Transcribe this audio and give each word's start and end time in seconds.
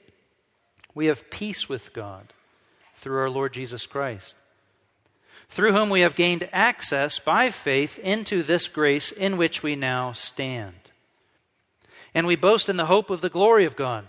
we 0.95 1.07
have 1.07 1.31
peace 1.31 1.69
with 1.69 1.93
God 1.93 2.33
through 2.97 3.19
our 3.19 3.31
Lord 3.31 3.53
Jesus 3.53 3.87
Christ, 3.87 4.35
through 5.49 5.73
whom 5.73 5.91
we 5.91 6.01
have 6.01 6.15
gained 6.15 6.49
access 6.53 7.19
by 7.19 7.51
faith 7.51 7.99
into 7.99 8.43
this 8.43 8.69
grace 8.69 9.13
in 9.13 9.37
which 9.37 9.63
we 9.63 9.77
now 9.77 10.13
stand. 10.13 10.75
And 12.15 12.27
we 12.27 12.37
boast 12.37 12.69
in 12.69 12.77
the 12.77 12.87
hope 12.87 13.11
of 13.11 13.21
the 13.21 13.31
glory 13.31 13.65
of 13.65 13.77
God. 13.77 14.09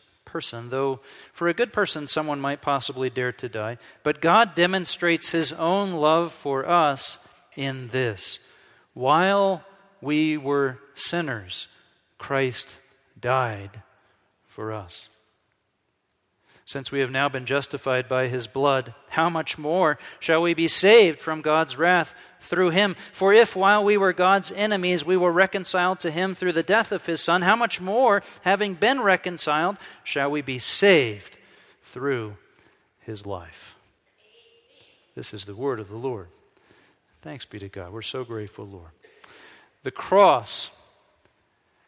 person, 0.25 0.69
though 0.69 0.99
for 1.33 1.47
a 1.47 1.53
good 1.53 1.73
person 1.73 2.07
someone 2.07 2.39
might 2.39 2.61
possibly 2.61 3.09
dare 3.09 3.31
to 3.33 3.49
die. 3.49 3.77
But 4.03 4.21
God 4.21 4.55
demonstrates 4.55 5.31
his 5.31 5.51
own 5.53 5.93
love 5.93 6.31
for 6.31 6.67
us 6.67 7.19
in 7.55 7.89
this 7.89 8.39
while 8.93 9.63
we 10.01 10.37
were 10.37 10.79
sinners, 10.93 11.67
Christ 12.17 12.79
died 13.19 13.81
for 14.45 14.73
us. 14.73 15.07
Since 16.71 16.89
we 16.89 17.01
have 17.01 17.11
now 17.11 17.27
been 17.27 17.45
justified 17.45 18.07
by 18.07 18.29
his 18.29 18.47
blood, 18.47 18.93
how 19.09 19.29
much 19.29 19.57
more 19.57 19.99
shall 20.21 20.41
we 20.41 20.53
be 20.53 20.69
saved 20.69 21.19
from 21.19 21.41
God's 21.41 21.75
wrath 21.75 22.15
through 22.39 22.69
him? 22.69 22.95
For 23.11 23.33
if 23.33 23.57
while 23.57 23.83
we 23.83 23.97
were 23.97 24.13
God's 24.13 24.53
enemies 24.53 25.03
we 25.03 25.17
were 25.17 25.33
reconciled 25.33 25.99
to 25.99 26.11
him 26.11 26.33
through 26.33 26.53
the 26.53 26.63
death 26.63 26.93
of 26.93 27.05
his 27.05 27.19
Son, 27.19 27.41
how 27.41 27.57
much 27.57 27.81
more, 27.81 28.23
having 28.43 28.75
been 28.75 29.01
reconciled, 29.01 29.75
shall 30.05 30.31
we 30.31 30.41
be 30.41 30.59
saved 30.59 31.37
through 31.83 32.37
his 33.01 33.25
life? 33.25 33.75
This 35.13 35.33
is 35.33 35.45
the 35.45 35.55
word 35.55 35.81
of 35.81 35.89
the 35.89 35.97
Lord. 35.97 36.29
Thanks 37.21 37.43
be 37.43 37.59
to 37.59 37.67
God. 37.67 37.91
We're 37.91 38.01
so 38.01 38.23
grateful, 38.23 38.65
Lord. 38.65 38.91
The 39.83 39.91
cross, 39.91 40.69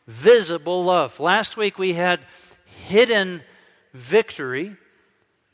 visible 0.08 0.84
love. 0.84 1.22
Last 1.22 1.56
week 1.56 1.80
we 1.80 1.94
had 1.94 2.20
hidden 2.66 3.44
victory, 3.94 4.76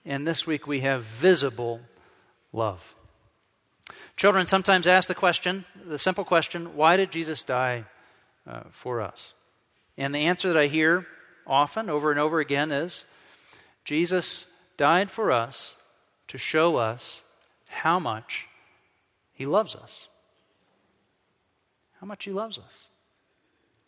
and 0.06 0.26
this 0.26 0.48
week 0.48 0.68
we 0.68 0.82
have 0.82 1.04
visible 1.04 1.82
love. 2.54 2.96
Children 4.16 4.48
sometimes 4.48 4.88
ask 4.88 5.08
the 5.08 5.16
question, 5.16 5.66
the 5.86 5.98
simple 5.98 6.24
question, 6.24 6.76
why 6.76 6.98
did 6.98 7.12
Jesus 7.12 7.44
die 7.44 7.86
uh, 8.48 8.62
for 8.72 9.02
us? 9.02 9.34
And 9.98 10.14
the 10.14 10.20
answer 10.20 10.52
that 10.52 10.60
I 10.60 10.68
hear 10.68 11.06
often, 11.46 11.90
over 11.90 12.12
and 12.12 12.20
over 12.20 12.40
again, 12.40 12.72
is 12.72 13.06
Jesus 13.84 14.46
died 14.78 15.10
for 15.10 15.32
us 15.32 15.76
to 16.28 16.38
show 16.38 16.78
us 16.78 17.22
how 17.68 18.00
much 18.00 18.48
he 19.40 19.46
loves 19.46 19.74
us. 19.74 20.10
How 22.02 22.06
much 22.06 22.26
He 22.26 22.32
loves 22.32 22.60
us. 22.60 22.88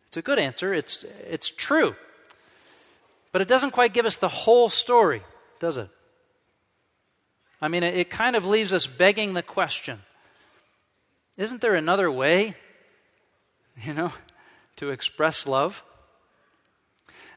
It's 0.08 0.16
a 0.16 0.22
good 0.22 0.40
answer, 0.40 0.74
it's, 0.74 1.04
it's 1.30 1.50
true. 1.50 1.96
But 3.32 3.42
it 3.42 3.48
doesn't 3.48 3.72
quite 3.72 3.94
give 3.94 4.06
us 4.06 4.18
the 4.18 4.28
whole 4.28 4.70
story, 4.70 5.24
does 5.60 5.78
it? 5.78 5.90
I 7.62 7.68
mean, 7.68 7.84
it, 7.84 8.10
kind 8.10 8.36
of 8.36 8.46
leaves 8.46 8.74
us 8.74 8.88
begging 8.88 9.34
the 9.34 9.44
question 9.44 10.00
isn't 11.38 11.62
there 11.62 11.76
another 11.76 12.12
way, 12.12 12.56
you 13.84 13.94
know, 13.94 14.12
to 14.76 14.90
express 14.90 15.48
love? 15.48 15.84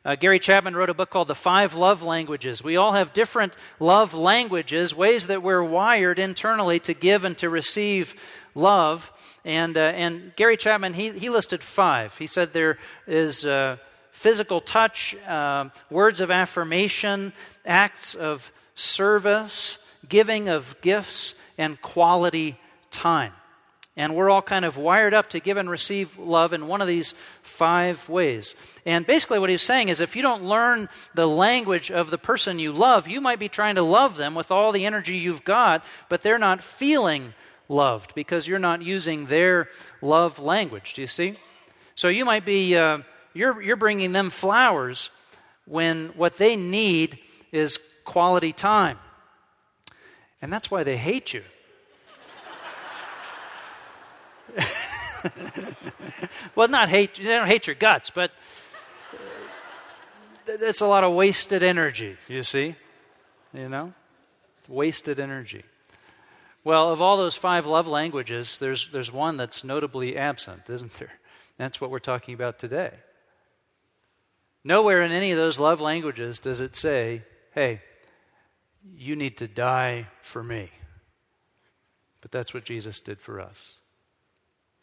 Uh, 0.05 0.15
Gary 0.15 0.39
Chapman 0.39 0.77
wrote 0.77 0.91
a 0.91 0.95
book 0.95 1.09
called 1.09 1.29
The 1.29 1.35
Five 1.35 1.75
Love 1.75 2.03
Languages. 2.03 2.63
We 2.63 2.77
all 2.77 2.93
have 2.93 3.15
different 3.15 3.57
love 3.81 4.13
languages, 4.13 4.95
ways 4.95 5.29
that 5.29 5.43
we're 5.43 5.63
wired 5.63 6.19
internally 6.19 6.79
to 6.81 6.93
give 6.93 7.25
and 7.25 7.39
to 7.39 7.49
receive 7.49 8.15
love. 8.55 9.11
And, 9.47 9.79
uh, 9.79 9.81
and 9.81 10.37
Gary 10.37 10.59
Chapman, 10.59 10.93
he, 10.93 11.11
he 11.13 11.31
listed 11.31 11.63
five. 11.63 12.19
He 12.19 12.27
said 12.27 12.53
there 12.53 12.77
is 13.07 13.47
uh, 13.47 13.79
physical 14.15 14.61
touch, 14.61 15.15
uh, 15.27 15.69
words 15.91 16.21
of 16.21 16.31
affirmation, 16.31 17.33
acts 17.67 18.15
of 18.15 18.53
service, 18.75 19.81
giving 20.09 20.49
of 20.49 20.81
gifts, 20.81 21.35
and 21.59 21.83
quality 21.83 22.57
time. 22.91 23.33
And 23.97 24.15
we're 24.15 24.31
all 24.31 24.43
kind 24.43 24.65
of 24.65 24.77
wired 24.77 25.15
up 25.15 25.31
to 25.31 25.41
give 25.41 25.57
and 25.57 25.69
receive 25.69 26.17
love 26.17 26.53
in 26.53 26.69
one 26.69 26.81
of 26.81 26.89
these 26.89 27.15
five 27.43 28.09
ways. 28.09 28.55
And 28.87 29.05
basically, 29.05 29.39
what 29.39 29.51
he's 29.51 29.63
saying 29.63 29.89
is 29.89 30.01
if 30.01 30.17
you 30.17 30.23
don't 30.23 30.45
learn 30.45 30.89
the 31.15 31.29
language 31.29 31.91
of 31.91 32.11
the 32.11 32.19
person 32.19 32.59
you 32.59 32.73
love, 32.73 33.07
you 33.09 33.21
might 33.21 33.39
be 33.39 33.49
trying 33.49 33.75
to 33.75 33.83
love 33.83 34.17
them 34.17 34.35
with 34.35 34.51
all 34.51 34.73
the 34.73 34.87
energy 34.87 35.17
you've 35.17 35.45
got, 35.45 35.85
but 36.09 36.23
they're 36.23 36.39
not 36.39 36.63
feeling 36.63 37.35
loved 37.69 38.15
because 38.15 38.47
you're 38.47 38.59
not 38.59 38.83
using 38.83 39.27
their 39.27 39.69
love 40.01 40.39
language. 40.39 40.95
Do 40.95 41.01
you 41.01 41.07
see? 41.09 41.37
So 41.95 42.09
you 42.09 42.25
might 42.25 42.45
be, 42.45 42.77
uh, 42.77 42.99
you're, 43.35 43.61
you're 43.61 43.77
bringing 43.77 44.13
them 44.13 44.31
flowers 44.31 45.11
when 45.67 46.09
what 46.17 46.37
they 46.39 46.57
need 46.57 47.19
is 47.53 47.79
quality 48.05 48.53
time. 48.53 48.99
And 50.41 50.53
that's 50.53 50.71
why 50.71 50.85
they 50.85 50.97
hate 50.97 51.35
you. 51.35 51.43
well, 56.55 56.69
not 56.69 56.89
hate, 56.89 57.15
they 57.15 57.25
don't 57.25 57.49
hate 57.49 57.67
your 57.67 57.75
guts, 57.75 58.11
but 58.11 58.31
that's 60.47 60.81
a 60.81 60.87
lot 60.87 61.03
of 61.03 61.13
wasted 61.13 61.63
energy, 61.63 62.17
you 62.29 62.43
see? 62.43 62.75
You 63.53 63.69
know? 63.69 63.93
It's 64.59 64.69
wasted 64.69 65.19
energy. 65.19 65.65
Well, 66.63 66.91
of 66.91 67.01
all 67.01 67.17
those 67.17 67.37
five 67.37 67.67
love 67.67 67.87
languages, 67.87 68.59
there's, 68.59 68.89
there's 68.91 69.13
one 69.13 69.37
that's 69.37 69.65
notably 69.65 70.17
absent, 70.17 70.69
isn't 70.69 70.95
there? 70.95 71.13
That's 71.59 71.81
what 71.81 71.91
we're 71.91 71.99
talking 71.99 72.35
about 72.35 72.59
today. 72.59 72.93
Nowhere 74.65 75.03
in 75.03 75.13
any 75.13 75.31
of 75.31 75.37
those 75.37 75.61
love 75.61 75.81
languages 75.81 76.41
does 76.41 76.61
it 76.61 76.75
say, 76.75 77.23
hey, 77.53 77.83
you 78.97 79.15
need 79.15 79.37
to 79.39 79.47
die 79.47 80.09
for 80.23 80.43
me. 80.43 80.71
But 82.23 82.33
that's 82.33 82.55
what 82.55 82.65
Jesus 82.65 83.01
did 83.01 83.19
for 83.19 83.41
us. 83.41 83.75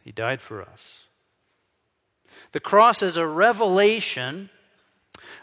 He 0.04 0.12
died 0.12 0.40
for 0.40 0.62
us. 0.62 1.00
The 2.52 2.60
cross 2.60 3.02
is 3.02 3.18
a 3.18 3.26
revelation 3.26 4.52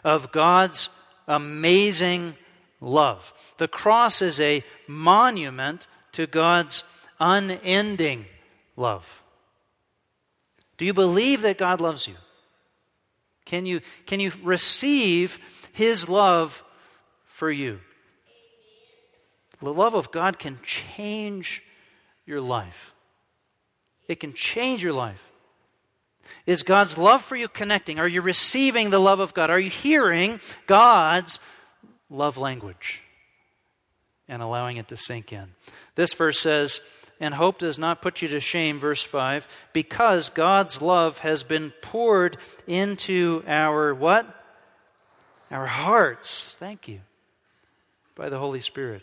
of 0.03 0.31
God's 0.31 0.89
amazing 1.27 2.35
love. 2.81 3.33
The 3.57 3.67
cross 3.67 4.21
is 4.21 4.39
a 4.39 4.63
monument 4.87 5.87
to 6.13 6.25
God's 6.27 6.83
unending 7.19 8.25
love. 8.75 9.21
Do 10.77 10.85
you 10.85 10.93
believe 10.93 11.41
that 11.41 11.57
God 11.57 11.81
loves 11.81 12.07
you? 12.07 12.15
Can 13.49 13.65
you, 13.65 13.81
can 14.05 14.19
you 14.19 14.31
receive 14.43 15.39
His 15.73 16.07
love 16.07 16.63
for 17.25 17.49
you? 17.49 17.79
The 19.59 19.73
love 19.73 19.95
of 19.95 20.11
God 20.11 20.37
can 20.37 20.59
change 20.61 21.63
your 22.27 22.41
life. 22.41 22.93
It 24.07 24.19
can 24.19 24.33
change 24.33 24.83
your 24.83 24.93
life. 24.93 25.23
Is 26.45 26.61
God's 26.61 26.95
love 26.95 27.23
for 27.23 27.35
you 27.35 27.47
connecting? 27.47 27.97
Are 27.97 28.07
you 28.07 28.21
receiving 28.21 28.91
the 28.91 28.99
love 28.99 29.19
of 29.19 29.33
God? 29.33 29.49
Are 29.49 29.59
you 29.59 29.71
hearing 29.71 30.39
God's 30.67 31.39
love 32.07 32.37
language 32.37 33.01
and 34.27 34.43
allowing 34.43 34.77
it 34.77 34.87
to 34.89 34.95
sink 34.95 35.33
in? 35.33 35.55
This 35.95 36.13
verse 36.13 36.39
says, 36.39 36.81
and 37.19 37.33
hope 37.33 37.59
does 37.59 37.77
not 37.77 38.01
put 38.01 38.21
you 38.21 38.27
to 38.29 38.39
shame, 38.39 38.79
verse 38.79 39.03
5, 39.03 39.47
because 39.73 40.29
God's 40.29 40.81
love 40.81 41.19
has 41.19 41.43
been 41.43 41.71
poured 41.81 42.37
into 42.67 43.43
our 43.47 43.93
what? 43.93 44.25
Our 45.51 45.67
hearts. 45.67 46.55
Thank 46.59 46.87
you. 46.87 47.01
By 48.15 48.29
the 48.29 48.39
Holy 48.39 48.59
Spirit. 48.59 49.01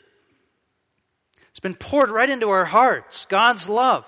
It's 1.50 1.60
been 1.60 1.74
poured 1.74 2.10
right 2.10 2.28
into 2.28 2.48
our 2.48 2.66
hearts. 2.66 3.26
God's 3.26 3.68
love. 3.68 4.06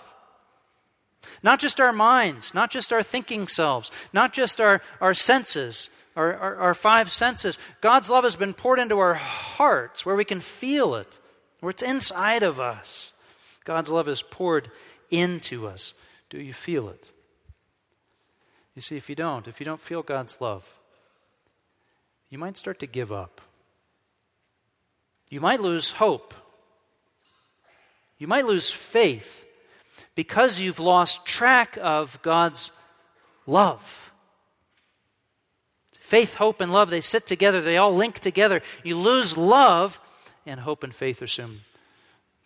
Not 1.43 1.61
just 1.61 1.81
our 1.81 1.93
minds, 1.93 2.55
not 2.55 2.71
just 2.71 2.93
our 2.93 3.03
thinking 3.03 3.49
selves, 3.49 3.91
not 4.13 4.33
just 4.33 4.61
our, 4.61 4.81
our 5.01 5.15
senses, 5.15 5.91
our, 6.17 6.35
our, 6.35 6.57
our 6.57 6.75
five 6.75 7.11
senses. 7.11 7.59
God's 7.81 8.11
love 8.11 8.25
has 8.25 8.37
been 8.37 8.55
poured 8.55 8.79
into 8.79 8.99
our 8.99 9.15
hearts 9.15 10.05
where 10.05 10.17
we 10.17 10.25
can 10.25 10.41
feel 10.41 10.95
it, 10.95 11.19
where 11.61 11.71
it's 11.71 11.83
inside 11.83 12.43
of 12.43 12.61
us. 12.61 13.13
God's 13.69 13.91
love 13.91 14.09
is 14.09 14.23
poured 14.23 14.71
into 15.11 15.67
us. 15.67 15.93
Do 16.31 16.41
you 16.41 16.55
feel 16.55 16.89
it? 16.89 17.11
You 18.75 18.81
see, 18.81 18.97
if 18.97 19.11
you 19.11 19.15
don't, 19.15 19.47
if 19.47 19.61
you 19.61 19.67
don't 19.67 19.79
feel 19.79 20.03
God's 20.03 20.41
love, 20.41 20.67
you 22.31 22.39
might 22.39 22.57
start 22.57 22.79
to 22.79 22.87
give 22.87 23.13
up. 23.13 23.43
You 25.29 25.43
might 25.43 25.61
lose 25.61 25.91
hope. 25.91 26.33
You 28.17 28.27
might 28.27 28.47
lose 28.47 28.71
faith 28.71 29.45
because 30.15 30.59
you've 30.59 30.81
lost 30.81 31.27
track 31.27 31.77
of 31.79 32.19
God's 32.23 32.73
love. 33.47 34.13
Faith, 36.01 36.37
hope, 36.37 36.63
and 36.63 36.73
love, 36.73 36.89
they 36.89 37.03
sit 37.03 37.27
together, 37.27 37.61
they 37.61 37.77
all 37.77 37.95
link 37.95 38.19
together. 38.19 38.63
You 38.83 38.97
lose 38.97 39.37
love, 39.37 40.01
and 40.47 40.61
hope 40.61 40.83
and 40.83 40.95
faith 40.95 41.21
are 41.21 41.27
soon 41.27 41.61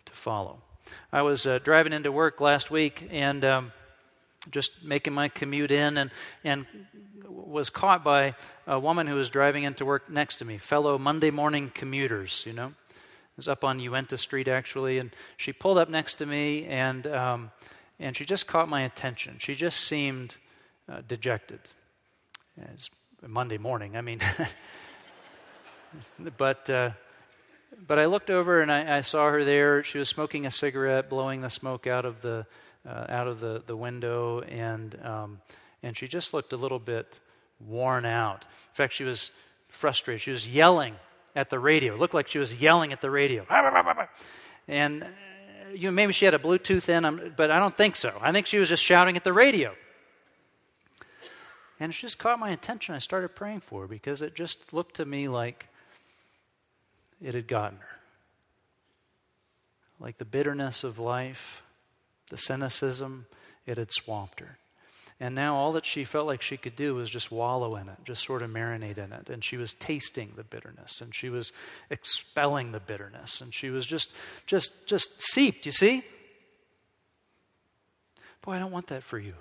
to 0.05 0.11
follow. 0.11 0.62
I 1.11 1.21
was 1.21 1.45
uh, 1.45 1.59
driving 1.59 1.93
into 1.93 2.11
work 2.11 2.41
last 2.41 2.71
week 2.71 3.07
and 3.11 3.43
um, 3.45 3.71
just 4.49 4.83
making 4.83 5.13
my 5.13 5.29
commute 5.29 5.71
in, 5.71 5.97
and, 5.97 6.11
and 6.43 6.65
was 7.27 7.69
caught 7.69 8.03
by 8.03 8.35
a 8.67 8.79
woman 8.79 9.07
who 9.07 9.15
was 9.15 9.29
driving 9.29 9.63
into 9.63 9.85
work 9.85 10.09
next 10.09 10.37
to 10.37 10.45
me, 10.45 10.57
fellow 10.57 10.97
Monday 10.97 11.31
morning 11.31 11.71
commuters, 11.73 12.43
you 12.45 12.53
know 12.53 12.73
was 13.35 13.47
up 13.47 13.63
on 13.63 13.79
Uinta 13.79 14.17
Street 14.17 14.47
actually, 14.47 14.99
and 14.99 15.11
she 15.37 15.51
pulled 15.51 15.77
up 15.77 15.89
next 15.89 16.15
to 16.15 16.25
me, 16.25 16.65
and 16.65 17.07
um, 17.07 17.51
and 17.99 18.15
she 18.15 18.25
just 18.25 18.47
caught 18.47 18.69
my 18.69 18.81
attention. 18.81 19.37
She 19.39 19.55
just 19.55 19.79
seemed 19.81 20.37
uh, 20.91 21.01
dejected. 21.07 21.59
It's 22.73 22.89
Monday 23.25 23.57
morning. 23.57 23.97
I 23.97 24.01
mean, 24.01 24.19
but 26.37 26.69
uh, 26.69 26.91
but 27.85 27.99
I 27.99 28.05
looked 28.05 28.29
over 28.29 28.61
and 28.61 28.71
I, 28.71 28.97
I, 28.97 29.01
saw 29.01 29.29
her 29.29 29.43
there. 29.43 29.83
She 29.83 29.97
was 29.97 30.09
smoking 30.09 30.45
a 30.45 30.51
cigarette, 30.51 31.09
blowing 31.09 31.41
the 31.41 31.49
smoke 31.49 31.87
out 31.87 32.05
of 32.05 32.21
the 32.21 32.45
uh, 32.87 33.05
out 33.09 33.27
of 33.27 33.39
the, 33.39 33.63
the 33.65 33.77
window, 33.77 34.41
and 34.41 34.99
um, 35.03 35.41
and 35.81 35.97
she 35.97 36.07
just 36.07 36.33
looked 36.33 36.53
a 36.53 36.57
little 36.57 36.79
bit 36.79 37.19
worn 37.59 38.05
out. 38.05 38.43
In 38.43 38.73
fact, 38.73 38.93
she 38.93 39.03
was 39.03 39.31
frustrated. 39.69 40.21
She 40.21 40.31
was 40.31 40.47
yelling 40.47 40.95
at 41.35 41.49
the 41.49 41.59
radio. 41.59 41.93
It 41.93 41.99
looked 41.99 42.13
like 42.13 42.27
she 42.27 42.39
was 42.39 42.61
yelling 42.61 42.91
at 42.91 43.01
the 43.01 43.09
radio. 43.09 43.45
And 44.67 45.03
uh, 45.03 45.07
you 45.73 45.87
know, 45.87 45.91
maybe 45.91 46.13
she 46.13 46.25
had 46.25 46.33
a 46.33 46.39
Bluetooth 46.39 46.89
in, 46.89 47.33
but 47.35 47.51
I 47.51 47.59
don't 47.59 47.75
think 47.75 47.95
so. 47.95 48.17
I 48.21 48.31
think 48.31 48.47
she 48.47 48.57
was 48.57 48.69
just 48.69 48.83
shouting 48.83 49.15
at 49.17 49.23
the 49.23 49.33
radio. 49.33 49.73
And 51.79 51.91
it 51.91 51.95
just 51.95 52.19
caught 52.19 52.39
my 52.39 52.51
attention. 52.51 52.95
I 52.95 52.99
started 52.99 53.35
praying 53.35 53.61
for 53.61 53.81
her 53.81 53.87
because 53.87 54.21
it 54.21 54.35
just 54.35 54.73
looked 54.73 54.95
to 54.97 55.05
me 55.05 55.27
like 55.27 55.67
it 57.23 57.33
had 57.33 57.47
gotten 57.47 57.79
her. 57.79 57.99
Like 59.99 60.17
the 60.17 60.25
bitterness 60.25 60.83
of 60.83 60.99
life, 60.99 61.63
the 62.29 62.37
cynicism, 62.37 63.25
it 63.65 63.77
had 63.77 63.91
swamped 63.91 64.41
her. 64.41 64.57
And 65.19 65.35
now 65.35 65.55
all 65.55 65.71
that 65.71 65.85
she 65.85 66.03
felt 66.03 66.27
like 66.27 66.41
she 66.41 66.57
could 66.57 66.75
do 66.75 66.95
was 66.95 67.09
just 67.09 67.31
wallow 67.31 67.77
in 67.77 67.87
it, 67.87 67.97
just 68.03 68.25
sort 68.25 68.41
of 68.41 68.51
marinate 68.51 68.97
in 68.97 69.13
it. 69.13 69.29
And 69.29 69.43
she 69.43 69.55
was 69.55 69.73
tasting 69.73 70.33
the 70.35 70.43
bitterness 70.43 70.99
and 70.99 71.15
she 71.15 71.29
was 71.29 71.53
expelling 71.89 72.73
the 72.73 72.79
bitterness 72.81 73.39
and 73.39 73.53
she 73.53 73.69
was 73.69 73.85
just 73.85 74.13
just 74.45 74.85
just 74.85 75.21
seeped, 75.21 75.65
you 75.65 75.71
see? 75.71 76.03
Boy, 78.41 78.53
I 78.53 78.59
don't 78.59 78.71
want 78.71 78.87
that 78.87 79.03
for 79.03 79.17
you. 79.17 79.35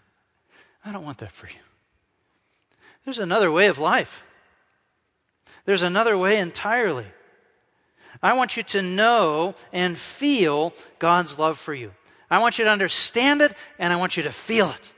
I 0.84 0.92
don't 0.92 1.04
want 1.04 1.18
that 1.18 1.32
for 1.32 1.48
you. 1.48 1.60
There's 3.04 3.18
another 3.18 3.52
way 3.52 3.66
of 3.66 3.78
life. 3.78 4.24
There's 5.64 5.82
another 5.82 6.16
way 6.18 6.38
entirely. 6.38 7.06
I 8.22 8.34
want 8.34 8.56
you 8.56 8.62
to 8.64 8.82
know 8.82 9.54
and 9.72 9.98
feel 9.98 10.72
God's 10.98 11.38
love 11.38 11.58
for 11.58 11.74
you. 11.74 11.92
I 12.30 12.38
want 12.38 12.58
you 12.58 12.64
to 12.64 12.70
understand 12.70 13.42
it 13.42 13.54
and 13.78 13.92
I 13.92 13.96
want 13.96 14.16
you 14.16 14.22
to 14.24 14.32
feel 14.32 14.70
it 14.70 14.92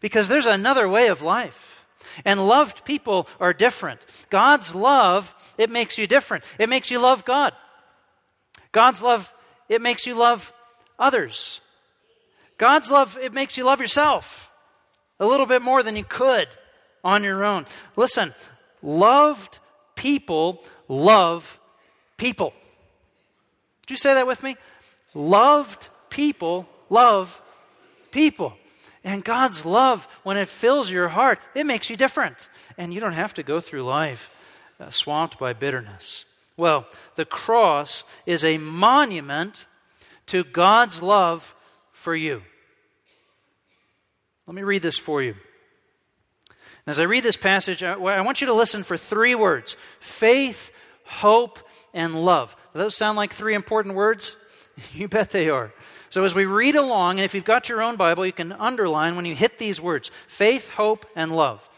because 0.00 0.28
there's 0.28 0.46
another 0.46 0.88
way 0.88 1.08
of 1.08 1.22
life. 1.22 1.84
And 2.24 2.46
loved 2.48 2.84
people 2.84 3.28
are 3.38 3.52
different. 3.52 4.04
God's 4.30 4.74
love, 4.74 5.34
it 5.58 5.70
makes 5.70 5.98
you 5.98 6.06
different. 6.06 6.44
It 6.58 6.68
makes 6.68 6.90
you 6.90 6.98
love 6.98 7.24
God. 7.24 7.52
God's 8.72 9.02
love, 9.02 9.32
it 9.68 9.80
makes 9.82 10.06
you 10.06 10.14
love 10.14 10.52
others. 10.98 11.60
God's 12.58 12.90
love, 12.90 13.18
it 13.20 13.32
makes 13.32 13.56
you 13.56 13.64
love 13.64 13.80
yourself 13.80 14.50
a 15.18 15.26
little 15.26 15.46
bit 15.46 15.62
more 15.62 15.82
than 15.82 15.96
you 15.96 16.04
could 16.04 16.48
on 17.04 17.22
your 17.22 17.44
own. 17.44 17.66
Listen, 17.96 18.34
loved 18.82 19.58
people 20.00 20.62
love 20.88 21.60
people. 22.16 22.54
Did 23.82 23.90
you 23.90 23.96
say 23.98 24.14
that 24.14 24.26
with 24.26 24.42
me? 24.42 24.56
Loved 25.14 25.90
people 26.08 26.66
love 26.88 27.42
people. 28.10 28.54
And 29.04 29.22
God's 29.22 29.66
love, 29.66 30.06
when 30.22 30.38
it 30.38 30.48
fills 30.48 30.90
your 30.90 31.08
heart, 31.08 31.38
it 31.54 31.66
makes 31.66 31.90
you 31.90 31.96
different. 31.96 32.48
And 32.78 32.94
you 32.94 33.00
don't 33.00 33.12
have 33.12 33.34
to 33.34 33.42
go 33.42 33.60
through 33.60 33.82
life 33.82 34.30
uh, 34.78 34.88
swamped 34.88 35.38
by 35.38 35.52
bitterness. 35.52 36.24
Well, 36.56 36.86
the 37.16 37.26
cross 37.26 38.04
is 38.24 38.42
a 38.42 38.56
monument 38.56 39.66
to 40.26 40.44
God's 40.44 41.02
love 41.02 41.54
for 41.92 42.14
you. 42.14 42.42
Let 44.46 44.54
me 44.54 44.62
read 44.62 44.82
this 44.82 44.98
for 44.98 45.22
you. 45.22 45.34
As 46.86 46.98
I 46.98 47.04
read 47.04 47.22
this 47.22 47.36
passage, 47.36 47.82
I 47.82 47.96
want 47.96 48.40
you 48.40 48.46
to 48.46 48.54
listen 48.54 48.82
for 48.82 48.96
three 48.96 49.34
words 49.34 49.76
faith, 50.00 50.70
hope, 51.04 51.58
and 51.92 52.24
love. 52.24 52.56
Those 52.72 52.96
sound 52.96 53.16
like 53.16 53.32
three 53.32 53.54
important 53.54 53.94
words? 53.94 54.36
You 54.94 55.08
bet 55.08 55.28
they 55.28 55.50
are. 55.50 55.74
So, 56.08 56.24
as 56.24 56.34
we 56.34 56.46
read 56.46 56.74
along, 56.74 57.18
and 57.18 57.24
if 57.24 57.34
you've 57.34 57.44
got 57.44 57.68
your 57.68 57.82
own 57.82 57.96
Bible, 57.96 58.24
you 58.24 58.32
can 58.32 58.52
underline 58.52 59.14
when 59.14 59.26
you 59.26 59.34
hit 59.34 59.58
these 59.58 59.78
words 59.78 60.10
faith, 60.26 60.70
hope, 60.70 61.04
and 61.14 61.32
love. 61.32 61.68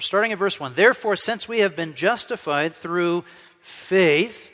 Starting 0.00 0.32
at 0.32 0.38
verse 0.38 0.58
1 0.58 0.74
Therefore, 0.74 1.14
since 1.14 1.48
we 1.48 1.60
have 1.60 1.76
been 1.76 1.94
justified 1.94 2.74
through 2.74 3.24
faith, 3.60 4.50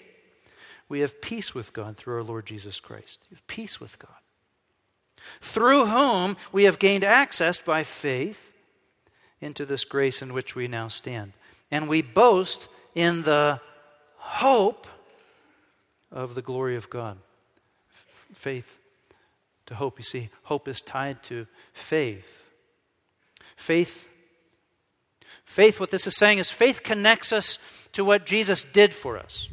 we 0.89 1.01
have 1.01 1.21
peace 1.21 1.55
with 1.55 1.73
God 1.73 1.97
through 1.97 2.17
our 2.17 2.23
Lord 2.23 2.47
Jesus 2.47 2.81
Christ. 2.81 3.21
You 3.31 3.37
have 3.37 3.47
peace 3.47 3.81
with 3.81 3.99
God. 3.99 4.11
Through 5.41 5.87
whom 5.87 6.37
we 6.53 6.65
have 6.65 6.79
gained 6.79 7.05
access 7.05 7.59
by 7.59 7.85
faith 7.85 8.50
into 9.41 9.65
this 9.65 9.85
grace 9.85 10.23
in 10.23 10.33
which 10.33 10.55
we 10.55 10.69
now 10.69 10.89
stand. 10.89 11.33
And 11.71 11.89
we 11.89 12.03
boast 12.03 12.69
in 12.95 13.23
the 13.23 13.61
hope 14.17 14.87
of 16.11 16.35
the 16.35 16.43
glory 16.43 16.77
of 16.77 16.91
God. 16.91 17.19
Faith 18.35 18.79
to 19.67 19.75
hope. 19.75 19.99
You 19.99 20.05
see, 20.05 20.31
hope 20.45 20.69
is 20.69 20.81
tied 20.81 21.23
to 21.25 21.47
faith. 21.73 22.45
Faith 23.57 24.09
Faith, 25.51 25.81
what 25.81 25.91
this 25.91 26.07
is 26.07 26.17
saying 26.17 26.39
is 26.39 26.49
faith 26.49 26.85
connects 26.85 27.33
us 27.33 27.59
to 27.91 28.05
what 28.05 28.25
Jesus 28.25 28.63
did 28.63 28.95
for 28.95 29.19
us. 29.19 29.49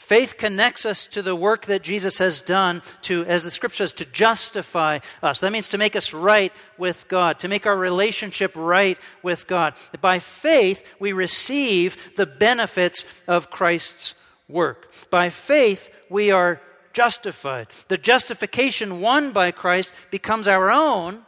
Faith 0.00 0.38
connects 0.38 0.86
us 0.86 1.06
to 1.06 1.20
the 1.20 1.36
work 1.36 1.66
that 1.66 1.82
Jesus 1.82 2.16
has 2.18 2.40
done 2.40 2.80
to, 3.02 3.24
as 3.26 3.44
the 3.44 3.50
scripture 3.50 3.84
says, 3.84 3.92
to 3.92 4.06
justify 4.06 4.98
us. 5.22 5.38
That 5.38 5.52
means 5.52 5.68
to 5.68 5.78
make 5.78 5.94
us 5.94 6.14
right 6.14 6.52
with 6.78 7.06
God, 7.06 7.38
to 7.40 7.48
make 7.48 7.66
our 7.66 7.76
relationship 7.76 8.50
right 8.56 8.98
with 9.22 9.46
God. 9.46 9.74
By 10.00 10.18
faith, 10.18 10.84
we 10.98 11.12
receive 11.12 12.16
the 12.16 12.24
benefits 12.24 13.04
of 13.28 13.50
Christ's 13.50 14.14
work. 14.48 14.90
By 15.10 15.28
faith, 15.28 15.90
we 16.08 16.30
are 16.30 16.62
justified. 16.94 17.68
The 17.88 17.98
justification 17.98 19.02
won 19.02 19.32
by 19.32 19.50
Christ 19.50 19.92
becomes 20.10 20.48
our 20.48 20.70
own, 20.70 21.20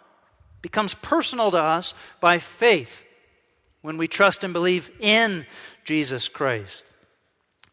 becomes 0.62 0.94
personal 0.94 1.50
to 1.50 1.62
us 1.62 1.92
by 2.20 2.38
faith 2.38 3.04
when 3.82 3.98
we 3.98 4.08
trust 4.08 4.42
and 4.42 4.54
believe 4.54 4.90
in 4.98 5.44
Jesus 5.84 6.26
Christ. 6.26 6.86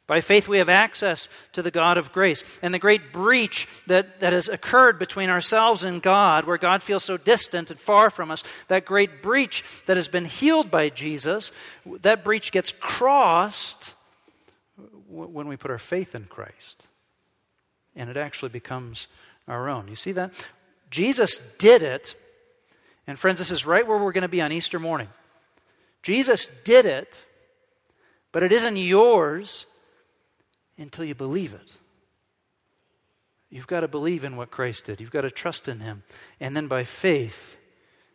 By 0.09 0.21
faith, 0.21 0.47
we 0.47 0.57
have 0.57 0.69
access 0.69 1.29
to 1.51 1.61
the 1.61 1.69
God 1.69 1.99
of 1.99 2.11
grace. 2.11 2.43
And 2.63 2.73
the 2.73 2.79
great 2.79 3.13
breach 3.13 3.67
that, 3.85 4.21
that 4.21 4.33
has 4.33 4.49
occurred 4.49 4.97
between 4.97 5.29
ourselves 5.29 5.83
and 5.83 6.01
God, 6.01 6.45
where 6.45 6.57
God 6.57 6.81
feels 6.81 7.03
so 7.03 7.15
distant 7.15 7.69
and 7.69 7.79
far 7.79 8.09
from 8.09 8.31
us, 8.31 8.43
that 8.69 8.85
great 8.85 9.21
breach 9.21 9.63
that 9.85 9.97
has 9.97 10.07
been 10.07 10.25
healed 10.25 10.71
by 10.71 10.89
Jesus, 10.89 11.51
that 12.01 12.23
breach 12.23 12.51
gets 12.51 12.71
crossed 12.71 13.93
when 15.07 15.47
we 15.47 15.55
put 15.55 15.69
our 15.69 15.77
faith 15.77 16.15
in 16.15 16.23
Christ. 16.23 16.87
And 17.95 18.09
it 18.09 18.17
actually 18.17 18.49
becomes 18.49 19.05
our 19.47 19.69
own. 19.69 19.87
You 19.89 19.95
see 19.95 20.13
that? 20.13 20.33
Jesus 20.89 21.37
did 21.59 21.83
it. 21.83 22.15
And 23.05 23.19
friends, 23.19 23.37
this 23.37 23.51
is 23.51 23.63
right 23.63 23.85
where 23.85 23.99
we're 23.99 24.11
going 24.11 24.23
to 24.23 24.27
be 24.27 24.41
on 24.41 24.51
Easter 24.51 24.79
morning. 24.79 25.09
Jesus 26.01 26.47
did 26.47 26.87
it, 26.87 27.23
but 28.31 28.41
it 28.41 28.51
isn't 28.51 28.75
yours 28.75 29.67
until 30.79 31.05
you 31.05 31.13
believe 31.13 31.53
it. 31.53 31.73
You've 33.49 33.67
got 33.67 33.81
to 33.81 33.87
believe 33.87 34.23
in 34.23 34.35
what 34.35 34.51
Christ 34.51 34.85
did. 34.85 35.01
You've 35.01 35.11
got 35.11 35.21
to 35.21 35.31
trust 35.31 35.67
in 35.67 35.79
Him. 35.79 36.03
And 36.39 36.55
then 36.55 36.67
by 36.67 36.83
faith, 36.83 37.57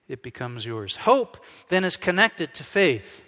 it 0.09 0.23
becomes 0.23 0.65
yours. 0.65 0.97
Hope 0.97 1.45
then 1.69 1.85
is 1.85 1.97
connected 1.97 2.55
to 2.55 2.65
faith. 2.65 3.25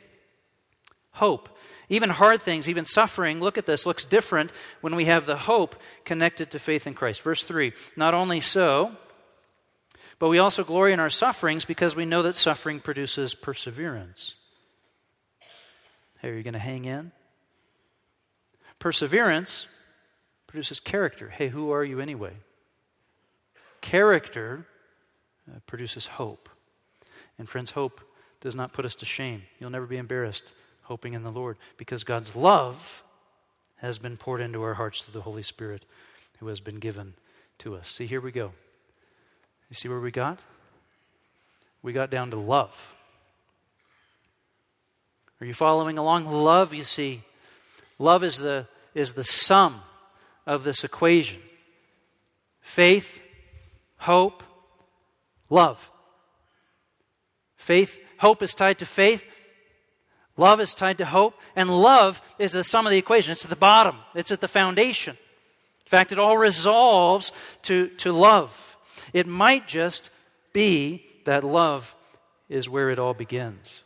Hope. 1.13 1.49
Even 1.89 2.11
hard 2.11 2.43
things, 2.43 2.69
even 2.69 2.85
suffering, 2.85 3.41
look 3.41 3.59
at 3.59 3.67
this, 3.67 3.87
looks 3.87 4.05
different 4.05 4.53
when 4.81 4.97
we 4.97 5.07
have 5.07 5.27
the 5.27 5.37
hope 5.37 5.77
connected 6.05 6.51
to 6.51 6.59
faith 6.59 6.87
in 6.87 6.95
Christ. 6.95 7.23
Verse 7.23 7.43
3 7.43 7.73
Not 7.97 8.15
only 8.15 8.41
so, 8.41 8.93
but 10.19 10.29
we 10.29 10.39
also 10.39 10.65
glory 10.65 10.93
in 10.93 11.01
our 11.01 11.11
sufferings 11.11 11.65
because 11.65 11.95
we 11.95 12.05
know 12.05 12.23
that 12.23 12.35
suffering 12.35 12.81
produces 12.81 13.35
perseverance. 13.35 14.35
Hey, 16.21 16.31
are 16.31 16.37
you 16.37 16.43
going 16.43 16.55
to 16.55 16.59
hang 16.59 16.87
in? 16.87 17.13
Perseverance 18.79 19.67
produces 20.47 20.81
character. 20.81 21.31
Hey, 21.31 21.49
who 21.49 21.71
are 21.71 21.85
you 21.85 22.01
anyway? 22.01 22.35
Character 23.81 24.67
uh, 25.51 25.59
produces 25.67 26.07
hope. 26.07 26.49
And 27.39 27.49
friends, 27.49 27.73
hope 27.73 28.01
does 28.41 28.55
not 28.55 28.73
put 28.73 28.85
us 28.85 28.95
to 28.97 29.05
shame. 29.05 29.43
You'll 29.59 29.71
never 29.71 29.87
be 29.87 29.97
embarrassed 29.97 30.53
hoping 30.83 31.15
in 31.15 31.23
the 31.23 31.33
Lord 31.33 31.57
because 31.77 32.05
God's 32.05 32.37
love 32.37 33.03
has 33.77 33.99
been 33.99 34.17
poured 34.17 34.41
into 34.41 34.63
our 34.63 34.75
hearts 34.75 35.03
through 35.03 35.13
the 35.13 35.23
Holy 35.23 35.43
Spirit 35.43 35.85
who 36.39 36.47
has 36.49 36.61
been 36.61 36.77
given 36.77 37.15
to 37.59 37.75
us. 37.75 37.89
See, 37.89 38.07
here 38.07 38.21
we 38.21 38.33
go. 38.33 38.53
You 39.69 39.75
see 39.75 39.89
where 39.89 40.01
we 40.01 40.11
got? 40.11 40.41
We 41.83 41.93
got 41.93 42.11
down 42.11 42.31
to 42.31 42.37
love. 42.37 42.95
Are 45.41 45.47
you 45.47 45.55
following 45.55 45.99
along? 45.99 46.27
Love, 46.27 46.73
you 46.73 46.83
see, 46.83 47.23
Love 47.99 48.25
is 48.25 48.39
the, 48.39 48.67
is 48.95 49.13
the 49.13 49.25
sum 49.25 49.83
of 50.47 50.65
this 50.65 50.85
equation 50.85 51.41
faith, 52.61 53.23
hope, 53.99 54.43
love. 55.49 55.91
Faith, 57.57 57.99
hope 58.19 58.43
is 58.43 58.55
tied 58.55 58.79
to 58.79 58.87
faith. 58.87 59.25
Love 60.37 60.61
is 60.61 60.75
tied 60.75 60.99
to 60.99 61.07
hope. 61.07 61.35
And 61.55 61.71
love 61.71 62.21
is 62.39 62.53
the 62.53 62.65
sum 62.65 62.87
of 62.87 62.91
the 62.91 62.99
equation. 62.99 63.33
It's 63.33 63.45
at 63.45 63.51
the 63.51 63.57
bottom, 63.57 63.97
it's 64.15 64.31
at 64.31 64.41
the 64.41 64.49
foundation. 64.49 65.17
In 65.85 65.89
fact, 65.89 66.11
it 66.11 66.19
all 66.19 66.37
resolves 66.37 67.31
to, 67.63 67.89
to 67.99 68.13
love. 68.13 68.77
It 69.13 69.27
might 69.27 69.69
just 69.69 70.11
be 70.53 71.07
that 71.25 71.45
love 71.45 71.95
is 72.49 72.69
where 72.69 72.91
it 72.91 72.99
all 72.99 73.15
begins. 73.15 73.83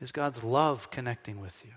Is 0.00 0.12
God's 0.12 0.42
love 0.42 0.90
connecting 0.90 1.40
with 1.40 1.62
you? 1.64 1.72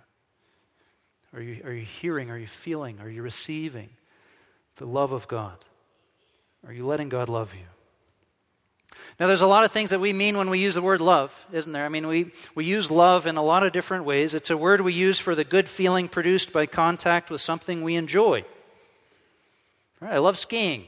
Are 1.33 1.41
you, 1.41 1.61
are 1.65 1.73
you 1.73 1.85
hearing? 1.85 2.29
Are 2.29 2.37
you 2.37 2.47
feeling? 2.47 2.99
Are 2.99 3.09
you 3.09 3.21
receiving 3.21 3.89
the 4.77 4.85
love 4.85 5.11
of 5.11 5.27
God? 5.27 5.57
Are 6.65 6.73
you 6.73 6.85
letting 6.85 7.09
God 7.09 7.29
love 7.29 7.53
you? 7.53 7.65
Now, 9.19 9.27
there's 9.27 9.41
a 9.41 9.47
lot 9.47 9.63
of 9.63 9.71
things 9.71 9.89
that 9.89 9.99
we 9.99 10.13
mean 10.13 10.37
when 10.37 10.49
we 10.49 10.59
use 10.59 10.75
the 10.75 10.81
word 10.81 11.01
love, 11.01 11.47
isn't 11.51 11.71
there? 11.71 11.85
I 11.85 11.89
mean, 11.89 12.07
we, 12.07 12.31
we 12.55 12.65
use 12.65 12.89
love 12.89 13.27
in 13.27 13.37
a 13.37 13.43
lot 13.43 13.63
of 13.63 13.71
different 13.71 14.05
ways. 14.05 14.33
It's 14.33 14.49
a 14.49 14.57
word 14.57 14.81
we 14.81 14.93
use 14.93 15.19
for 15.19 15.35
the 15.35 15.43
good 15.43 15.67
feeling 15.67 16.07
produced 16.07 16.51
by 16.51 16.65
contact 16.65 17.29
with 17.29 17.41
something 17.41 17.83
we 17.83 17.95
enjoy. 17.95 18.45
Right, 19.99 20.13
I 20.13 20.17
love 20.19 20.37
skiing. 20.37 20.85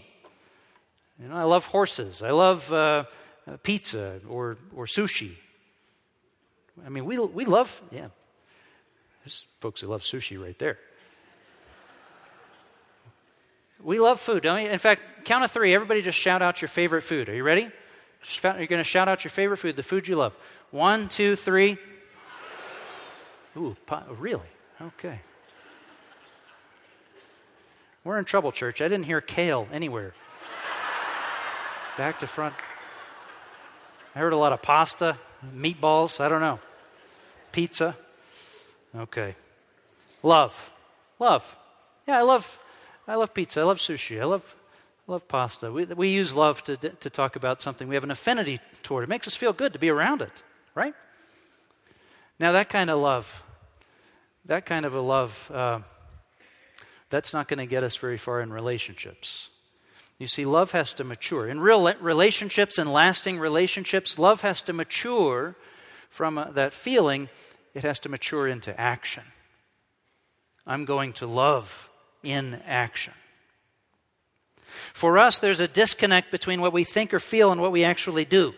You 1.22 1.30
know, 1.30 1.36
I 1.36 1.44
love 1.44 1.66
horses. 1.66 2.22
I 2.22 2.32
love 2.32 2.72
uh, 2.72 3.06
pizza 3.64 4.20
or, 4.28 4.58
or 4.75 4.86
sushi. 4.86 5.36
I 6.86 6.90
mean, 6.90 7.06
we, 7.06 7.18
we 7.18 7.46
love, 7.46 7.82
yeah, 7.92 8.08
there's 9.25 9.48
folks 9.60 9.82
who 9.82 9.88
love 9.88 10.01
sushi 10.01 10.41
right 10.41 10.58
there. 10.60 10.77
We 13.84 14.00
love 14.00 14.20
food, 14.20 14.44
don't 14.44 14.58
we? 14.58 14.70
In 14.70 14.77
fact, 14.77 15.25
count 15.25 15.44
of 15.44 15.51
three. 15.51 15.74
Everybody 15.74 16.03
just 16.03 16.17
shout 16.17 16.44
out 16.44 16.62
your 16.62 16.70
favorite 16.70 17.01
food. 17.01 17.27
Are 17.27 17.36
you 17.36 17.44
ready? 17.44 17.72
You're 18.44 18.53
going 18.67 18.79
to 18.79 18.84
shout 18.84 19.08
out 19.08 19.24
your 19.24 19.32
favorite 19.32 19.58
food, 19.58 19.75
the 19.75 19.84
food 19.84 20.08
you 20.08 20.15
love. 20.15 20.34
One, 20.70 21.10
two, 21.10 21.36
three. 21.36 21.77
Ooh, 23.58 23.75
oh, 23.89 24.03
really? 24.20 24.48
Okay. 24.79 25.20
We're 28.03 28.20
in 28.20 28.25
trouble, 28.25 28.51
church. 28.51 28.82
I 28.82 28.88
didn't 28.88 29.05
hear 29.05 29.22
kale 29.22 29.67
anywhere. 29.74 30.13
Back 31.98 32.20
to 32.20 32.27
front. 32.27 32.53
I 34.13 34.20
heard 34.20 34.34
a 34.34 34.38
lot 34.38 34.53
of 34.53 34.62
pasta, 34.62 35.17
meatballs, 35.55 36.20
I 36.20 36.29
don't 36.29 36.41
know, 36.41 36.60
pizza. 37.51 37.96
Okay. 38.98 39.36
Love. 40.24 40.72
Love. 41.20 41.58
Yeah, 42.08 42.20
I 42.20 42.22
love 42.22 42.60
I 43.08 43.16
love 43.16 43.34
pizza. 43.34 43.62
I 43.62 43.64
love 43.64 43.78
sushi. 43.78 44.20
I 44.20 44.25
love 44.25 44.56
I 45.08 45.12
love 45.12 45.28
pasta. 45.28 45.72
We, 45.72 45.86
we 45.86 46.10
use 46.10 46.34
love 46.34 46.64
to, 46.64 46.78
to 46.78 47.10
talk 47.10 47.36
about 47.36 47.62
something 47.62 47.88
we 47.88 47.96
have 47.96 48.04
an 48.04 48.12
affinity 48.12 48.60
toward. 48.82 49.04
It 49.04 49.10
makes 49.10 49.28
us 49.28 49.36
feel 49.36 49.54
good 49.54 49.74
to 49.74 49.80
be 49.80 49.90
around 49.90 50.24
it, 50.24 50.42
right? 50.74 50.96
Now, 52.40 52.52
that 52.54 52.70
kind 52.70 52.90
of 52.90 53.00
love, 53.00 53.44
that 54.46 54.66
kind 54.66 54.84
of 54.86 54.96
a 54.96 55.00
love, 55.00 55.52
uh, 55.54 55.80
that's 57.10 57.34
not 57.34 57.48
going 57.48 57.60
to 57.60 57.68
get 57.68 57.84
us 57.84 57.96
very 57.98 58.18
far 58.18 58.42
in 58.42 58.52
relationships. 58.52 59.50
You 60.18 60.28
see, 60.28 60.44
love 60.44 60.72
has 60.72 60.92
to 60.94 61.04
mature. 61.04 61.48
In 61.48 61.60
real 61.60 61.94
relationships 62.02 62.78
and 62.78 62.92
lasting 62.92 63.38
relationships, 63.38 64.18
love 64.18 64.42
has 64.42 64.62
to 64.64 64.74
mature 64.74 65.56
from 66.10 66.38
uh, 66.38 66.52
that 66.52 66.74
feeling 66.74 67.30
it 67.75 67.84
has 67.84 68.00
to 68.00 68.10
mature 68.10 68.48
into 68.48 68.77
action. 68.79 69.24
I'm 70.65 70.86
going 70.86 71.13
to 71.13 71.27
love 71.27 71.89
in 72.24 72.62
action. 72.65 73.13
For 74.94 75.17
us, 75.20 75.38
there's 75.38 75.60
a 75.60 75.67
disconnect 75.67 76.32
between 76.32 76.62
what 76.62 76.74
we 76.74 76.84
think 76.84 77.13
or 77.13 77.20
feel 77.20 77.51
and 77.51 77.62
what 77.62 77.72
we 77.72 77.84
actually 77.84 78.25
do. 78.25 78.55